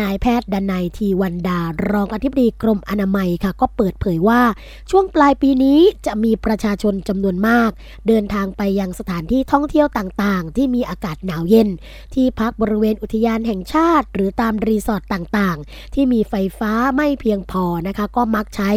[0.00, 1.60] นายแพทย์ดนัยทีวันดา
[1.90, 4.42] รองอธิบดีกรมอนามัยค่ะ ก็เปิดเผยว่า
[4.90, 7.70] ช่วงปลายปีนี้จะมีประชาชนจำนวนมาก
[8.08, 11.68] เดินทางไปยังสถานที่ท่องเที่ยวต่างๆ ที่มีอากาศหนาวเย็น
[12.14, 18.70] ที่พักกบริเวณอุทยานแห่งชาติ หรือตามรีสอร์ทต่างๆ ที่มีไฟฟ้าไม่เพียงพอนะคะ ก็มักใช้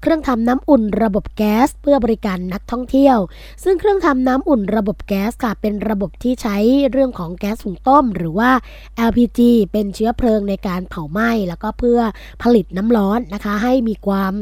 [0.00, 3.18] เครื่องทำน้ำอุ่นระบบแก๊ส เพื่อบริการนักท่องเที่ยว
[3.64, 6.56] ซึ่งเครื่องทำน้ำอุ่นระบบแก๊สค่ะเป็นระบบที่ใช้
[6.90, 8.50] เรื่องของแก๊สหุงต้ม หรือว่า
[9.08, 9.40] LPG
[9.72, 12.00] เป็นเชื้อเพลิงในการเผาไหม้แล้วก็เพื่อ
[12.42, 14.32] ผลิตน้ำร้อนนะคะ ให้มีความ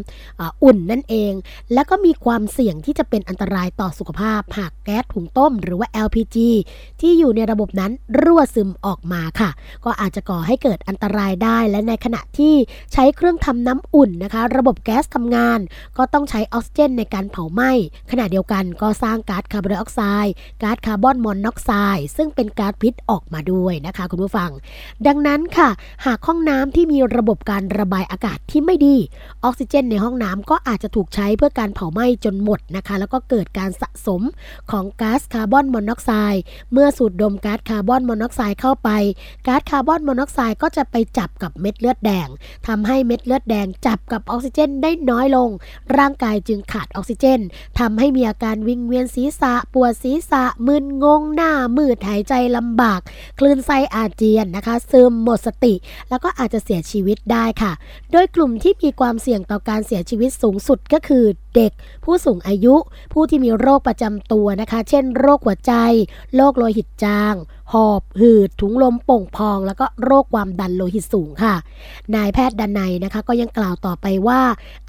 [0.64, 1.32] อุ่นนั่นเอง
[1.72, 6.36] และก็มีความเสี่ยงที่จะเป็นอันตรายต่อสุขภาพหากแก๊สหุงต้ม หรือว่า LPG
[7.00, 9.50] ที่อยู่ในระบบนั้นรั่วซึมออกมาค่ะ
[9.84, 12.54] ก็อาจจะก่อให้เกิดอันตรายได้ และในขณะที่
[12.92, 15.58] ใช้เครื่องทำน้ำอุ่นนะคะ ระบบแก๊สทำงาน
[15.96, 17.70] ก็ต้องใช้ออกซิเจนในการเผาไหม้
[18.10, 20.32] ขณะเดียวกันก็สร้างก๊าซคาร์บอนไดออกไซด์
[20.62, 24.50] ก๊าซคาร์บอนมอนอกไซด์ซึ่งเป็นก๊าซพิษออกมาด้วยนะคะ คุณผู้ฟัง
[25.06, 25.68] ดังนั้นค่ะ
[26.06, 28.96] หากห้องน้ำที่มีระบบการระบายอากาศที่ไม่ดี
[29.44, 34.22] ออกซิเจนในห้องน้ำก็อาจจะถูกใช้เพื่อการเผาไหม้จนหมดนะคะ แล้วก็เกิดการสะสม
[34.70, 36.42] ของก๊าซคาร์บอนมอนอกไซด์
[36.72, 38.90] เมื่อสูดดมก๊าซคาร์บอนมอนอกไซด์เข้าไป
[39.46, 42.28] ก๊าซคาร์บอนมอนอกไซด์ก็จะไปจับกับเม็ดเลือดแดง
[42.66, 45.50] ทำให้เม็ดเลือดแดงจับกับออกซิเจนได้น้อยลง
[45.96, 47.40] ร่างกายจึงขาดออกซิเจน
[47.78, 53.00] ทำให้มีอาการวิงเวียนศีรษะ ปวดศีรษะมึนงงหน้ามืดหายใจลำบาก
[53.38, 55.74] คลื่นไส้อาเจียนนะคะซึมหมดสติ
[56.10, 57.72] แล้วก็อาจจะเสียชีวิตได้ค่ะ
[58.12, 61.24] โดยกลุ่มที่มีความเสี่ยงต่อการเสียชีวิตสูงสุดก็คือ
[61.54, 61.72] เด็ก
[62.04, 62.74] ผู้สูงอายุ
[63.12, 65.72] ผู้ที่มีโรคประจำตัวนะคะ เช่น โรคหัวใจ
[66.36, 67.34] โรคโลหิตจาง
[67.72, 71.54] หอบ หืด ถุงลมโป่งพอง แล้วก็โรคความดันโลหิตสูงค่ะ
[72.14, 74.40] นายแพทย์ดันในนะคะ ก็ยังกล่าวต่อไปว่า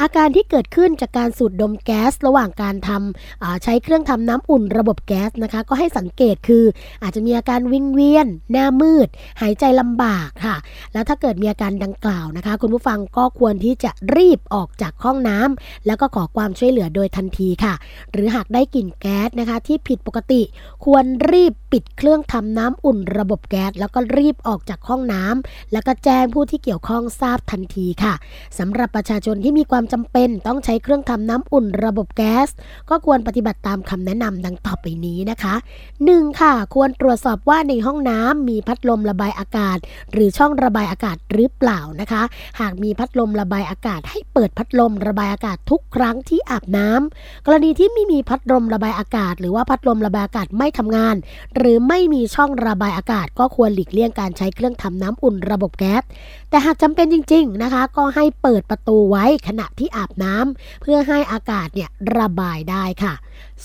[0.01, 6.64] อาการที่เกิดขึ้นจากการสูดดมแก๊ส ระหว่างการทำใช้เครื่องทำน้ำอุ่นระบบแก๊สนะคะ ก็ให้สังเกตคือ
[7.03, 9.07] อาจจะมีอาการวิงเวียน หน้ามืด
[9.41, 10.55] หายใจลำบากค่ะ
[10.93, 17.73] แล้วถ้าเกิดมีอาการดังกล่าวนะคะ คุณผู้ฟังก็ควรที่จะรีบออกจากห้องน้ำแล้วก็ขอความช่วยเหลือโดยทันทีค่ะ
[18.11, 20.41] หรือหากได้กลิ่นแก๊สนะคะ ที่ผิดปกติ
[20.85, 28.13] ควรรีบ ปิดเครื่องทำน้ำอุ่นระบบแก๊สแล้วก็รีบออกจากห้องน้ำแล้วก็แจ้งผู้ที่เกี่ยวข้องทราบทันทีค่ะ
[28.59, 32.47] สำหรับประชาชนที่มีความจำเป็นต้องใช้เครื่องทำน้ำอุ่นระบบแก๊ส
[32.89, 35.53] ก็ควรปฏิบัติตามคำแนะนำดังต่อไปนี้นะคะ
[35.99, 36.41] 1.
[36.41, 39.78] ค่ะ ควรตรวจสอบว่าในห้องน้ำมีพัดลมระบายอากาศ
[40.13, 42.22] หรือช่องระบายอากาศหรือเปล่านะคะ
[42.59, 51.15] หากมีพัดลมระบายอากาศ ให้เปิดพัดลมระบายอากาศทุกครั้งที่อาบน้ำกรณีที่ไม่มีพัดลมระบายอากาศ หรือว่าพัดลมระบายอากาศไม่ทำงาน
[51.62, 56.03] หรือไม่มีช่องระบายอากาศ ก็ควรหลีกเลี่ยงการใช้เครื่องทำน้ำอุ่นระบบแก๊ส
[56.49, 63.14] แต่หากจำเป็นจริง ๆนะคะ ก็ให้เปิดประตูไว้ขณะที่อาบน้ำเพื่อให้อากาศเนี่ยระบายได้ค่ะ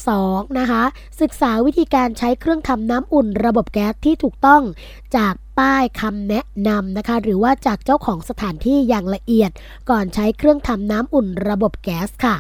[0.03, 0.59] 2.
[0.59, 0.83] นะคะ
[1.21, 4.63] ศึกษาวิธีการใช้เครื่องทำน้ำอุ่นระบบแก๊สที่ถูกต้อง
[5.17, 9.51] จากป้ายคำแนะนำนะคะ หรือว่าจากเจ้าของสถานที่อย่างละเอียด
[9.91, 12.37] ก่อนใช้เครื่องทำน้ำอุ่นระบบแก๊สค่ะ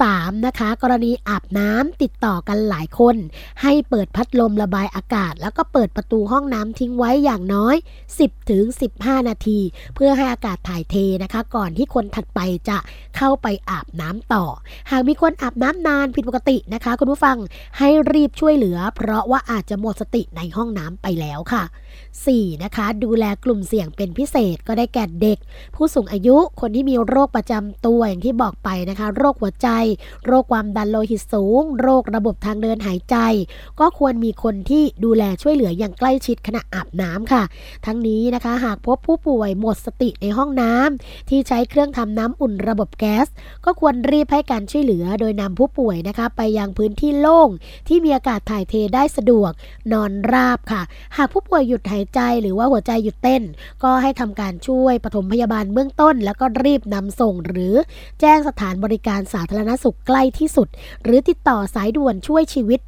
[0.00, 0.46] 3.
[0.46, 3.16] นะคะ กรณีอาบน้ำติดต่อกันหลายคน
[3.62, 7.76] ให้เปิดพัดลมระบายอากาศ แล้วก็เปิดประตูห้องน้ำทิ้งไว้อย่างน้อย
[8.12, 8.64] 10ถึง
[8.96, 9.58] 15 นาที
[9.94, 12.78] เพื่อให้อากาศถ่ายเทนะคะ ก่อนที่คนถัดไปจะ
[13.16, 14.44] เข้าไปอาบน้ำต่อ
[14.90, 17.36] หากมีคนอาบน้ำนานผิดปกตินะคะ คุณผู้ฟัง
[17.78, 21.64] ให้รีบช่วยเหลือ เพราะว่าอาจจะหมดสติในห้องน้ำไปแล้วค่ะ
[22.10, 22.64] 4.
[22.64, 25.38] นะคะ ดูแลกลุ่มเสี่ยงเป็นพิเศษก็ได้แก่เด็ก
[25.74, 29.68] ผู้สูงอายุคนที่มีโรคประจำตัวอย่างที่บอกไปนะคะ โรคหัวใจ
[30.26, 33.16] โรคความดันโลหิตสูง โรคระบบทางเดินหายใจ
[33.80, 37.42] ก็ควรมีคนที่ดูแลช่วยเหลืออย่างใกล้ชิดขณะอาบน้ำค่ะ
[37.86, 43.26] ทั้งนี้นะคะหากพบผู้ป่วยหมดสติในห้องน้ำที่ใช้เครื่องทำน้ำอุ่นระบบแก๊ส
[43.64, 47.48] ก็ควรรีบให้การช่วยเหลือโดยนำผู้ป่วยนะคะ ไปยังพื้นที่โล่ง
[47.88, 49.52] ที่มีอากาศถ่ายเทได้สะดวก
[49.92, 50.82] นอนราบค่ะ
[51.16, 53.42] หากผู้ป่วยหยุดหายใจหรือว่าหัวใจหยุดเต้น
[53.82, 57.74] ก็ให้ทำการช่วยปฐมพยาบาลเบื้องต้น แล้วก็รีบนำส่ง หรือ
[58.20, 60.68] แจ้งสถานบริการสาธารณสุขใกล้ที่สุด
[61.04, 62.80] หรือติดต่อสายด่วนช่วยชีวิต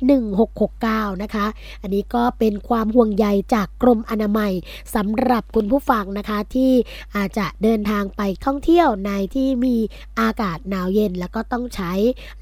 [0.58, 1.46] 1669 นะคะ
[1.82, 4.52] อันนี้ก็เป็นความห่วงใยจากกรมอนามัย
[4.94, 6.72] สำหรับคุณผู้ฟังนะคะที่
[7.16, 9.76] อาจจะเดินทางไปท่องเที่ยวในที่มี
[10.20, 11.92] อากาศหนาวเย็น แล้วก็ต้องใช้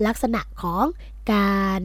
[0.07, 0.84] ลักษณะของ
[1.33, 1.81] การ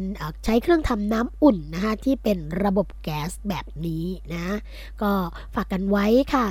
[0.46, 4.58] ใช้เครื่องทำน้ำอุ่นนะคะที่เป็นระบบแก๊สแบบนี้นะ
[5.02, 5.12] ก็
[5.56, 6.46] ฝากกันไว้ค่ะ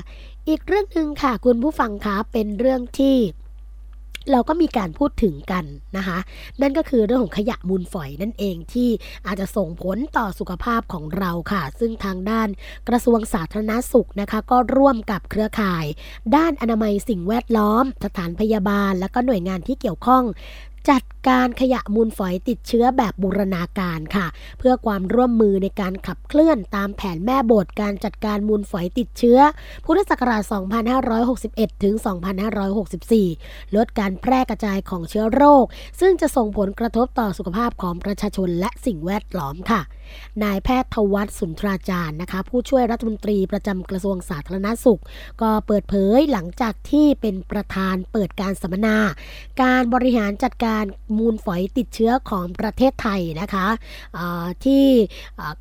[0.49, 3.17] อีกเรื่องหนึ่งค่ะ คุณผู้ฟังคะเป็นเรื่องที่
[4.33, 5.65] เราก็มีการพูดถึงกัน
[5.97, 6.19] นะคะ
[6.61, 8.89] นั่นก็คือเรื่องของขยะมูลฝอยนั่นเองที่
[9.27, 12.49] อาจจะส่งผลต่อสุขภาพของเราค่ะ ซึ่งทางด้าน
[12.89, 15.85] กระทรวงสาธารณสุขนะคะ ก็ร่วมกับเครือข่าย
[16.37, 20.25] ด้านอนามัยสิ่งแวดล้อม สถานพยาบาล และก็หน่วยงานที่เกี่ยวข้อง
[20.89, 24.27] จัด การขยะมูลฝอยติดเชื้อแบบบูรณาการค่ะ
[24.59, 29.39] เพื่อความร่วมมือในการขับเคลื่อนตามแผนแม่บทการจัดการมูลฝอยติดเชื้อ
[29.85, 30.43] พุทธศักราช
[31.13, 31.95] 2561 ถึง
[33.25, 35.65] 2564 ลดการแพร่กระจายของเชื้อโรค
[36.01, 39.81] ซึ่งจะส่งผลกระทบต่อสุขภาพของประชาชนและสิ่งแวดล้อมค่ะ
[40.43, 45.01] นายแพทย์ทวัฒสุนทราจารย์นะคะ ผู้ช่วยรัฐมนตรีประจำกระทรวงสาธารณสุข
[45.43, 48.97] ก็เปิดเผยหลังจากที่เป็นประธานเปิดการสัมมนา
[49.63, 50.85] การบริหารจัดการ
[51.19, 53.67] มูลฝอยติดเชื้อของประเทศไทยนะคะ
[54.65, 54.85] ที่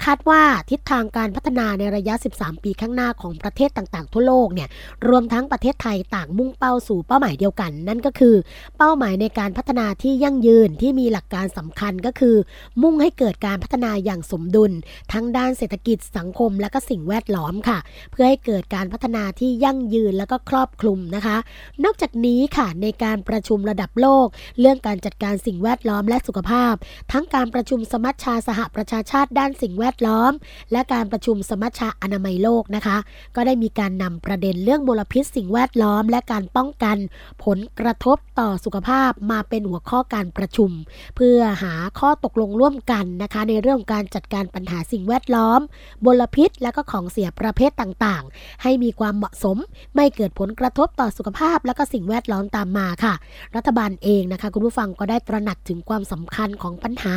[0.04, 4.70] คาดว่าทิศทางการพัฒนาในระยะ 13 ปีข้างหน้าของประเทศต่างๆ ทั่วโลกเนี่ย
[5.08, 8.36] รวมทั้งประเทศไทยต่างมุ่งเป้าสู่เป้าหมายเดียวกัน นั่นก็คือ
[8.78, 12.36] เป้าหมายในการพัฒนาที่ยั่งยืนที่มีหลักการสำคัญก็คือ
[12.82, 14.72] มุ่งให้เกิดการพัฒนาอย่างสมดุล
[15.12, 17.78] ทั้งด้านเศรษฐกิจสังคมและก็สิ่งแวดล้อมค่ะ
[18.12, 21.38] เพื่อให้เกิดการพัฒนาที่ยั่งยืนและก็ครอบคลุมนะคะ
[21.84, 24.28] นอกจากนี้ค่ะในการประชุมระดับโลก
[24.60, 26.74] เรื่องการจัดการสิ่งแวดล้อมและสุขภาพ
[27.12, 30.32] ทั้งการประชุมสมัชชาสหประชาชาติด้านสิ่งแวดล้อม
[30.72, 32.98] และการประชุมสมัชชาอนามัยโลกนะคะ
[33.36, 36.98] ก็ได้มีการนำประเด็นเรื่องมลพิษสิ่งแวดล้อม และการป้องกัน
[37.44, 40.72] ผลกระทบต่อสุขภาพมาเป็นหัวข้อการประชุม
[41.16, 45.60] เพื่อหาข้อตกลงร่วมกันนะคะ ในเรื่องการจัดการปัญหาสิ่งแวดล้อม
[46.06, 49.58] มลพิษ และก็ของเสียประเภทต่างๆ ให้มีความเหมาะสม
[49.96, 53.14] ไม่เกิดผลกระทบต่อสุขภาพ และก็สิ่งแวดล้อมตามมาค่ะ
[53.56, 57.16] รัฐบาลเองนะคะ คุณผู้ฟังก็ได้ตระหนักถึงความสำคัญของปัญหา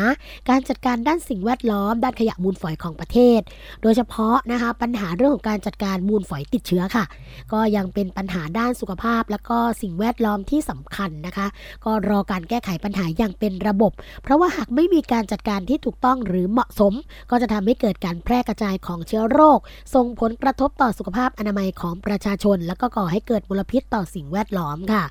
[0.49, 3.41] การจัดการด้านสิ่งแวดล้อม ด้านขยะมูลฝอยของประเทศ
[3.83, 7.05] โดยเฉพาะนะคะปัญหาเรื่องของการจัดการมูลฝอยติดเชื้อค่ะ
[7.53, 11.47] ก็ยังเป็นปัญหาด้านสุขภาพ และก็สิ่งแวดล้อมที่สำคัญนะคะ
[11.85, 13.93] ก็รอการแก้ไขปัญหาอย่างเป็นระบบ
[14.23, 16.93] เพราะว่าหากไม่มีการจัดการที่ถูกต้องหรือเหมาะสม
[17.31, 19.59] ก็จะทำให้เกิดการแพร่กระจายของเชื้อโรค
[19.95, 25.05] ส่งผลกระทบต่อสุขภาพอนามัยของประชาชน และก็ก่อให้เกิดมลพิษต่อสิ่งแวดล้อมค่ะ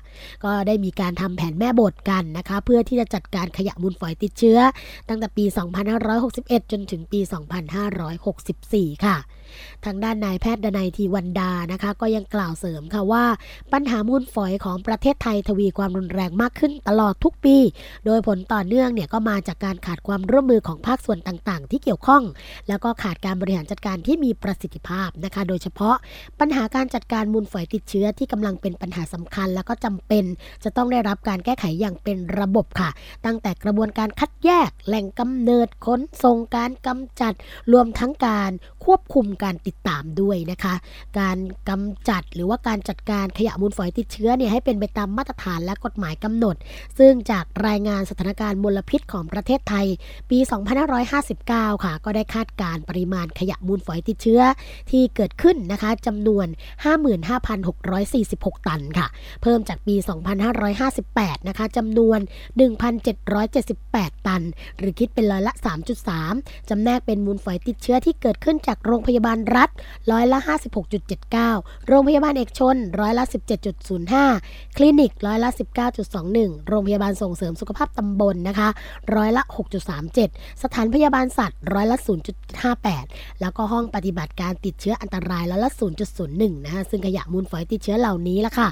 [0.44, 4.58] ก็ได้มีการทำแผนแม่บทกันนะคะ เพื่อที่จะจัดการขยะมูลฝอยติดเชื้อ
[5.08, 5.44] ตั้งแต่ปี
[6.08, 7.20] 2561 จนถึงปี
[8.12, 9.16] 2564 ค่ะ
[9.84, 13.24] ทางด้านนายแพทย์ดนัยทีวันดานะคะ ก็ยังกล่าวเสริมค่ะว่า
[13.72, 17.56] ปัญหามูลฝอยของประเทศไทยทวีความรุนแรงมากขึ้นตลอดทุกปี
[18.06, 22.22] โดยผลต่อเนื่องเนี่ยก็มาจากการขาดความร่วมมือของภาคส่วนต่างๆ ที่เกี่ยวข้อง
[22.68, 25.96] แล้วก็ขาดการบริหารจัดการที่มีประสิทธิภาพนะคะ โดยเฉพาะ
[26.40, 30.24] ปัญหาการจัดการมูลฝอยติดเชื้อที่กำลังเป็นปัญหาสำคัญ แล้วก็จำเป็น
[30.64, 32.90] จะต้องได้รับการแก้ไขอย่างเป็นระบบค่ะ
[33.26, 37.32] ตั้งแต่กระบวนการคัดแยก แหล่งกำเนิดขนส่งการกำจัด
[37.72, 38.50] รวมทั้งการ
[38.84, 40.74] ควบคุมการติดตามด้วยนะคะ
[41.18, 46.56] การกำจัดหรือว่าการจัดการขยะมูลฝอยติดเชื้อเนี่ยให้เป็นไปตามมาตรฐานและกฎหมายกำหนด
[46.98, 49.86] ซึ่งจากรายงานสถานการณ์มลพิษของประเทศไทย
[50.30, 50.38] ปี
[51.06, 54.42] 2559 ค่ะ ก็ได้คาดการปริมาณขยะมูลฝอยติดเชื้อ
[54.90, 56.46] ที่เกิดขึ้นนะคะจำนวน
[57.56, 59.06] 55,646 ตันค่ะ
[59.42, 59.94] เพิ่มจากปี
[60.76, 62.18] 2558 นะคะจำนวน
[63.42, 64.42] 1,778 ตัน
[64.78, 65.52] หรือคิดเป็นร้อยละ
[66.10, 69.70] 3.3 จำแนกเป็นมูลฝอยติดเชื้อที่เกิดขึ้นจากโรงพยาบาลรัฐ
[70.12, 70.38] ร้อยละ
[71.12, 73.24] 56.79 โรงพยาบาลเอกชนร้อยละ
[74.00, 75.50] 17.05 คลินิกร้อยละ
[76.08, 78.68] 19.21 โรงพยาบาลส่งเสริมสุขภาพตำบลนะคะ
[79.16, 79.42] ร้อยละ
[80.02, 81.96] 6.37 สถานพยาบาลสัตว์ร้อยละ
[82.68, 85.70] 0.58 แล้วก็ห้องปฏิบัติการติดเชื้ออันตรายร้อยละ
[86.18, 88.68] 0.01 นะคะซึ่งขยะมูลฝอยติดเชื้อเหล่านี้ละค่ะ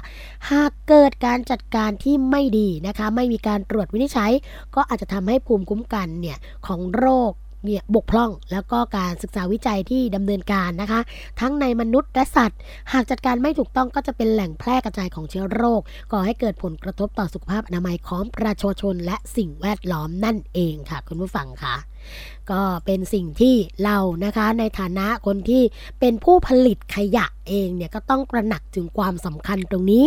[0.51, 4.31] หากเกิดการจัดการที่ไม่ดีนะคะ ไม่มีการตรวจวินิจฉัย
[4.75, 6.37] ก็อาจจะทำให้ภูมิคุ้มกันเนี่ย
[6.67, 7.31] ของโรค
[7.65, 10.99] เนี่ยบกพร่อง แล้วก็การศึกษาวิจัยที่ดำเนินการนะคะ
[11.39, 12.59] ทั้งในมนุษย์และสัตว์
[12.93, 15.81] หากจัดการไม่ถูกต้องก็จะเป็นแหล่งแพร่กระจายของเชื้อโรค
[16.11, 21.75] ก่อให้เกิดผลกระทบต่อสุขภาพอนามัยของประชาชนและสิ่งแวดล้อมนั่นเองค่ะ คุณผู้ฟังค่ะ
[22.51, 25.63] ก็เป็นสิ่งที่เรานะคะในฐานะคนที่
[25.99, 30.05] เป็นผู้ผลิตขยะเองเนี่ยก็ต้องตระหนักถึงความสำคัญตรงนี้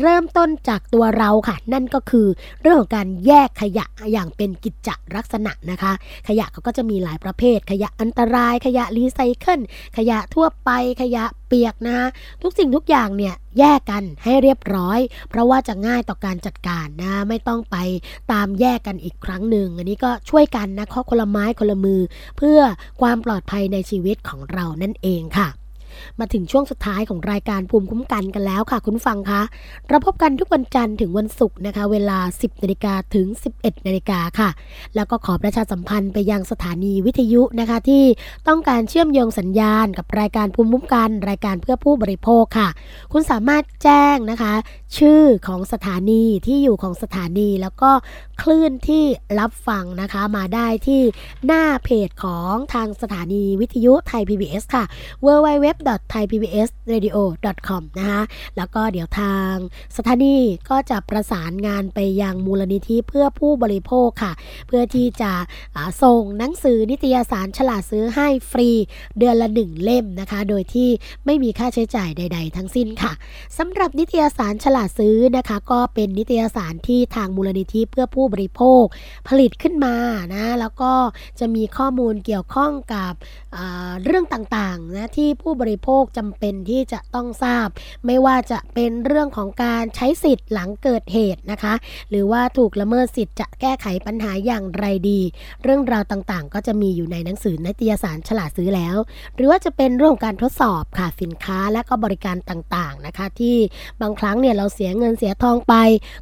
[0.00, 2.26] เริ่มต้นจากตัวเราค่ะ นั่นก็คือ
[2.60, 5.92] เรื่องของการแยกขยะอย่างเป็นกิจจลักษณะนะคะ
[6.28, 9.60] ขยะเขาก็จะมีหลายประเภท ขยะอันตรายขยะรีไซเคิล
[9.96, 10.70] ขยะทั่วไป
[11.02, 11.98] ขยะเปียกนะ
[12.42, 17.76] ทุกสิ่งทุกอย่างเนี่ยแยกกันให้เรียบร้อย เพราะว่าจะง่ายต่อการจัดการนะไม่ต้องไป
[18.32, 22.00] ตามแยกกันอีกครั้งหนึ่งอันนี้ก็ช่วยกันนะข้อคนละไม้คนละมือ
[22.36, 22.58] เพื่อ
[23.00, 25.48] ความปลอดภัยในชีวิตของเรานั่นเองค่ะ
[26.20, 29.42] มาถึงช่วงสุดท้ายของรายการภูมิคุ้มกันกันแล้วค่ะ คุณฟังคะ
[29.88, 33.26] เราพบกันทุกวันจันทร์ถึงวันศุกร์นะคะ เวลา 10นาฬิกาถึง
[33.56, 34.48] 11นาฬิกาค่ะ
[34.94, 38.04] แล้วก็ขอประชาสัมพันธ์ไปยังสถานีวิทยุนะคะ ที่
[38.48, 42.68] ต้องการเชื่อมโยงสัญญาณกับรายการภูมิคุ้มกัน รายการเพื่อผู้บริโภคค่ะ
[43.12, 44.52] คุณสามารถแจ้งนะคะ
[44.98, 47.90] ชื่อของสถานีที่อยู่ของสถานีแล้วก็
[48.42, 49.04] คลื่นที่
[49.40, 51.00] รับฟังนะคะมาได้ที่
[51.46, 54.84] หน้าเพจของทางสถานีวิทยุไทย PBS ค่ะ
[55.88, 58.22] www.thaipbsradio.com นะคะ
[58.56, 59.52] แล้วก็เดี๋ยวทาง
[59.96, 60.36] สถานี
[60.70, 64.32] ก็จะประสานงานไปยังมูลนิธิเพื่อผู้บริโภคค่ะ
[64.66, 65.32] เพื่อที่จะ
[66.02, 68.70] ส่งหนังสือนิตยสารฉลาดซื้อให้ฟรี
[69.18, 70.88] เดือนละหนึ่งเล่มนะคะ โดยที่
[71.26, 73.12] ไม่มีค่าใช้จ่ายใด ๆ ทั้งสิ้นค่ะ
[73.58, 78.84] สำหรับนิตยสารฉลาดซื้อนะคะ ก็เป็นนิตยสารที่ทางมูลนิธิเพื่อผู้บริโภค
[79.28, 79.94] ผลิตขึ้นมา
[80.34, 80.92] นะแล้วก็
[81.40, 83.12] จะมีข้อมูลเกี่ยวข้องกับ
[84.04, 87.68] เรื่องต่างๆนะที่ผู้บริโภคจำเป็นที่จะต้องทราบ
[88.06, 91.74] ไม่ว่าจะเป็นเรื่องของการใช้สิทธิ์หลังเกิดเหตุนะคะ
[92.10, 95.20] หรือว่าถูกละเมิดสิทธิ์จะแก้ไขปัญหาอย่างไรดี
[95.62, 98.96] เรื่องราวต่างๆ ก็จะมีอยู่ในหนังสือนิตยสารฉลาดซื้อแล้ว
[99.36, 103.56] หรือว่าจะเป็นเรื่องของการทดสอบค่ะสินค้าและก็บริการต่างๆนะคะ ที่
[104.00, 105.74] บางครั้งเนี่ยเราเสียเงินเสียทองไป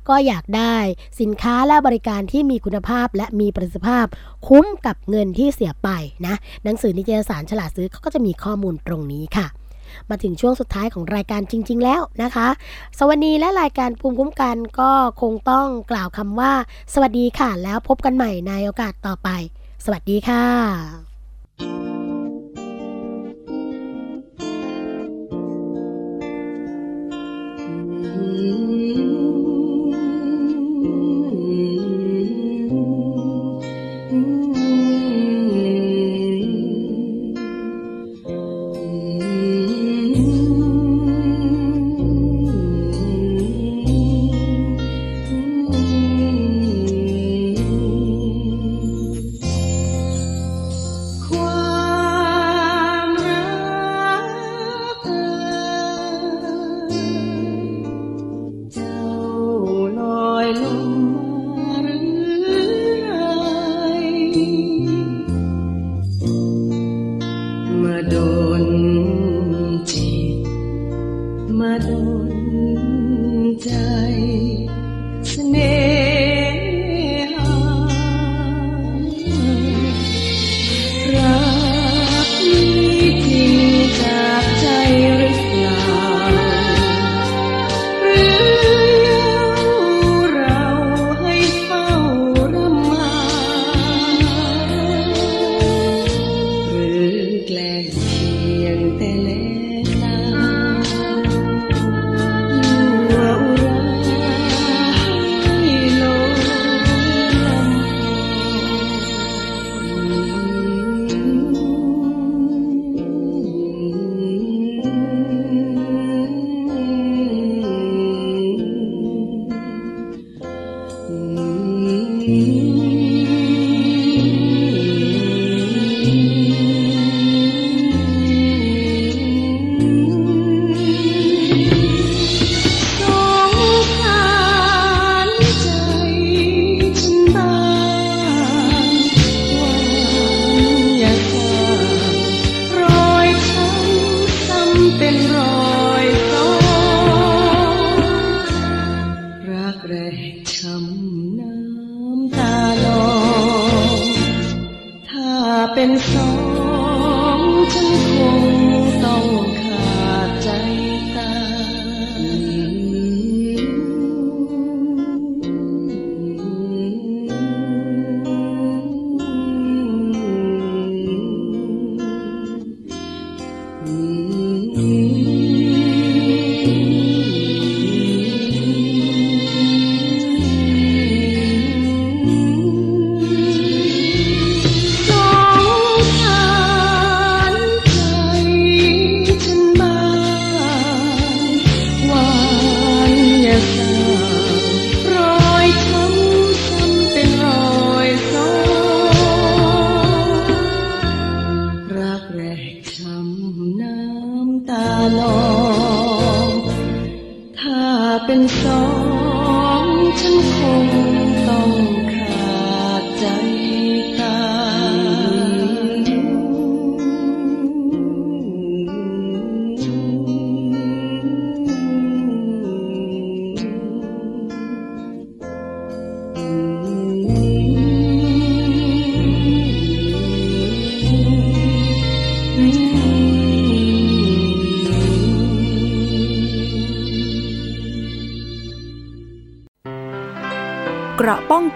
[0.08, 0.76] ก็อยากได้
[1.20, 4.06] สินค้าและบริการที่มีคุณภาพและมีประสิทธิภาพ
[4.48, 5.88] คุ้มกับเงินที่เสียไป
[6.26, 6.34] นะ
[6.64, 9.39] หนังสือนิตยสารฉลาดซื้อเขาก็จะมีข้อมูลตรงนี้ค่ะ
[10.10, 12.48] มาถึงช่วงสุดท้ายของรายการจริง ๆ แล้วนะคะ
[12.98, 16.52] สวัสดีและรายการภูมิคุ้มกันก็คงต้องกล่าวคำว่า
[16.94, 19.28] สวัสดีค่ะ แล้วพบกันใหม่ในโอกาสต่อไป
[19.84, 21.10] สวัสดีค่ะ
[28.96, 28.99] ค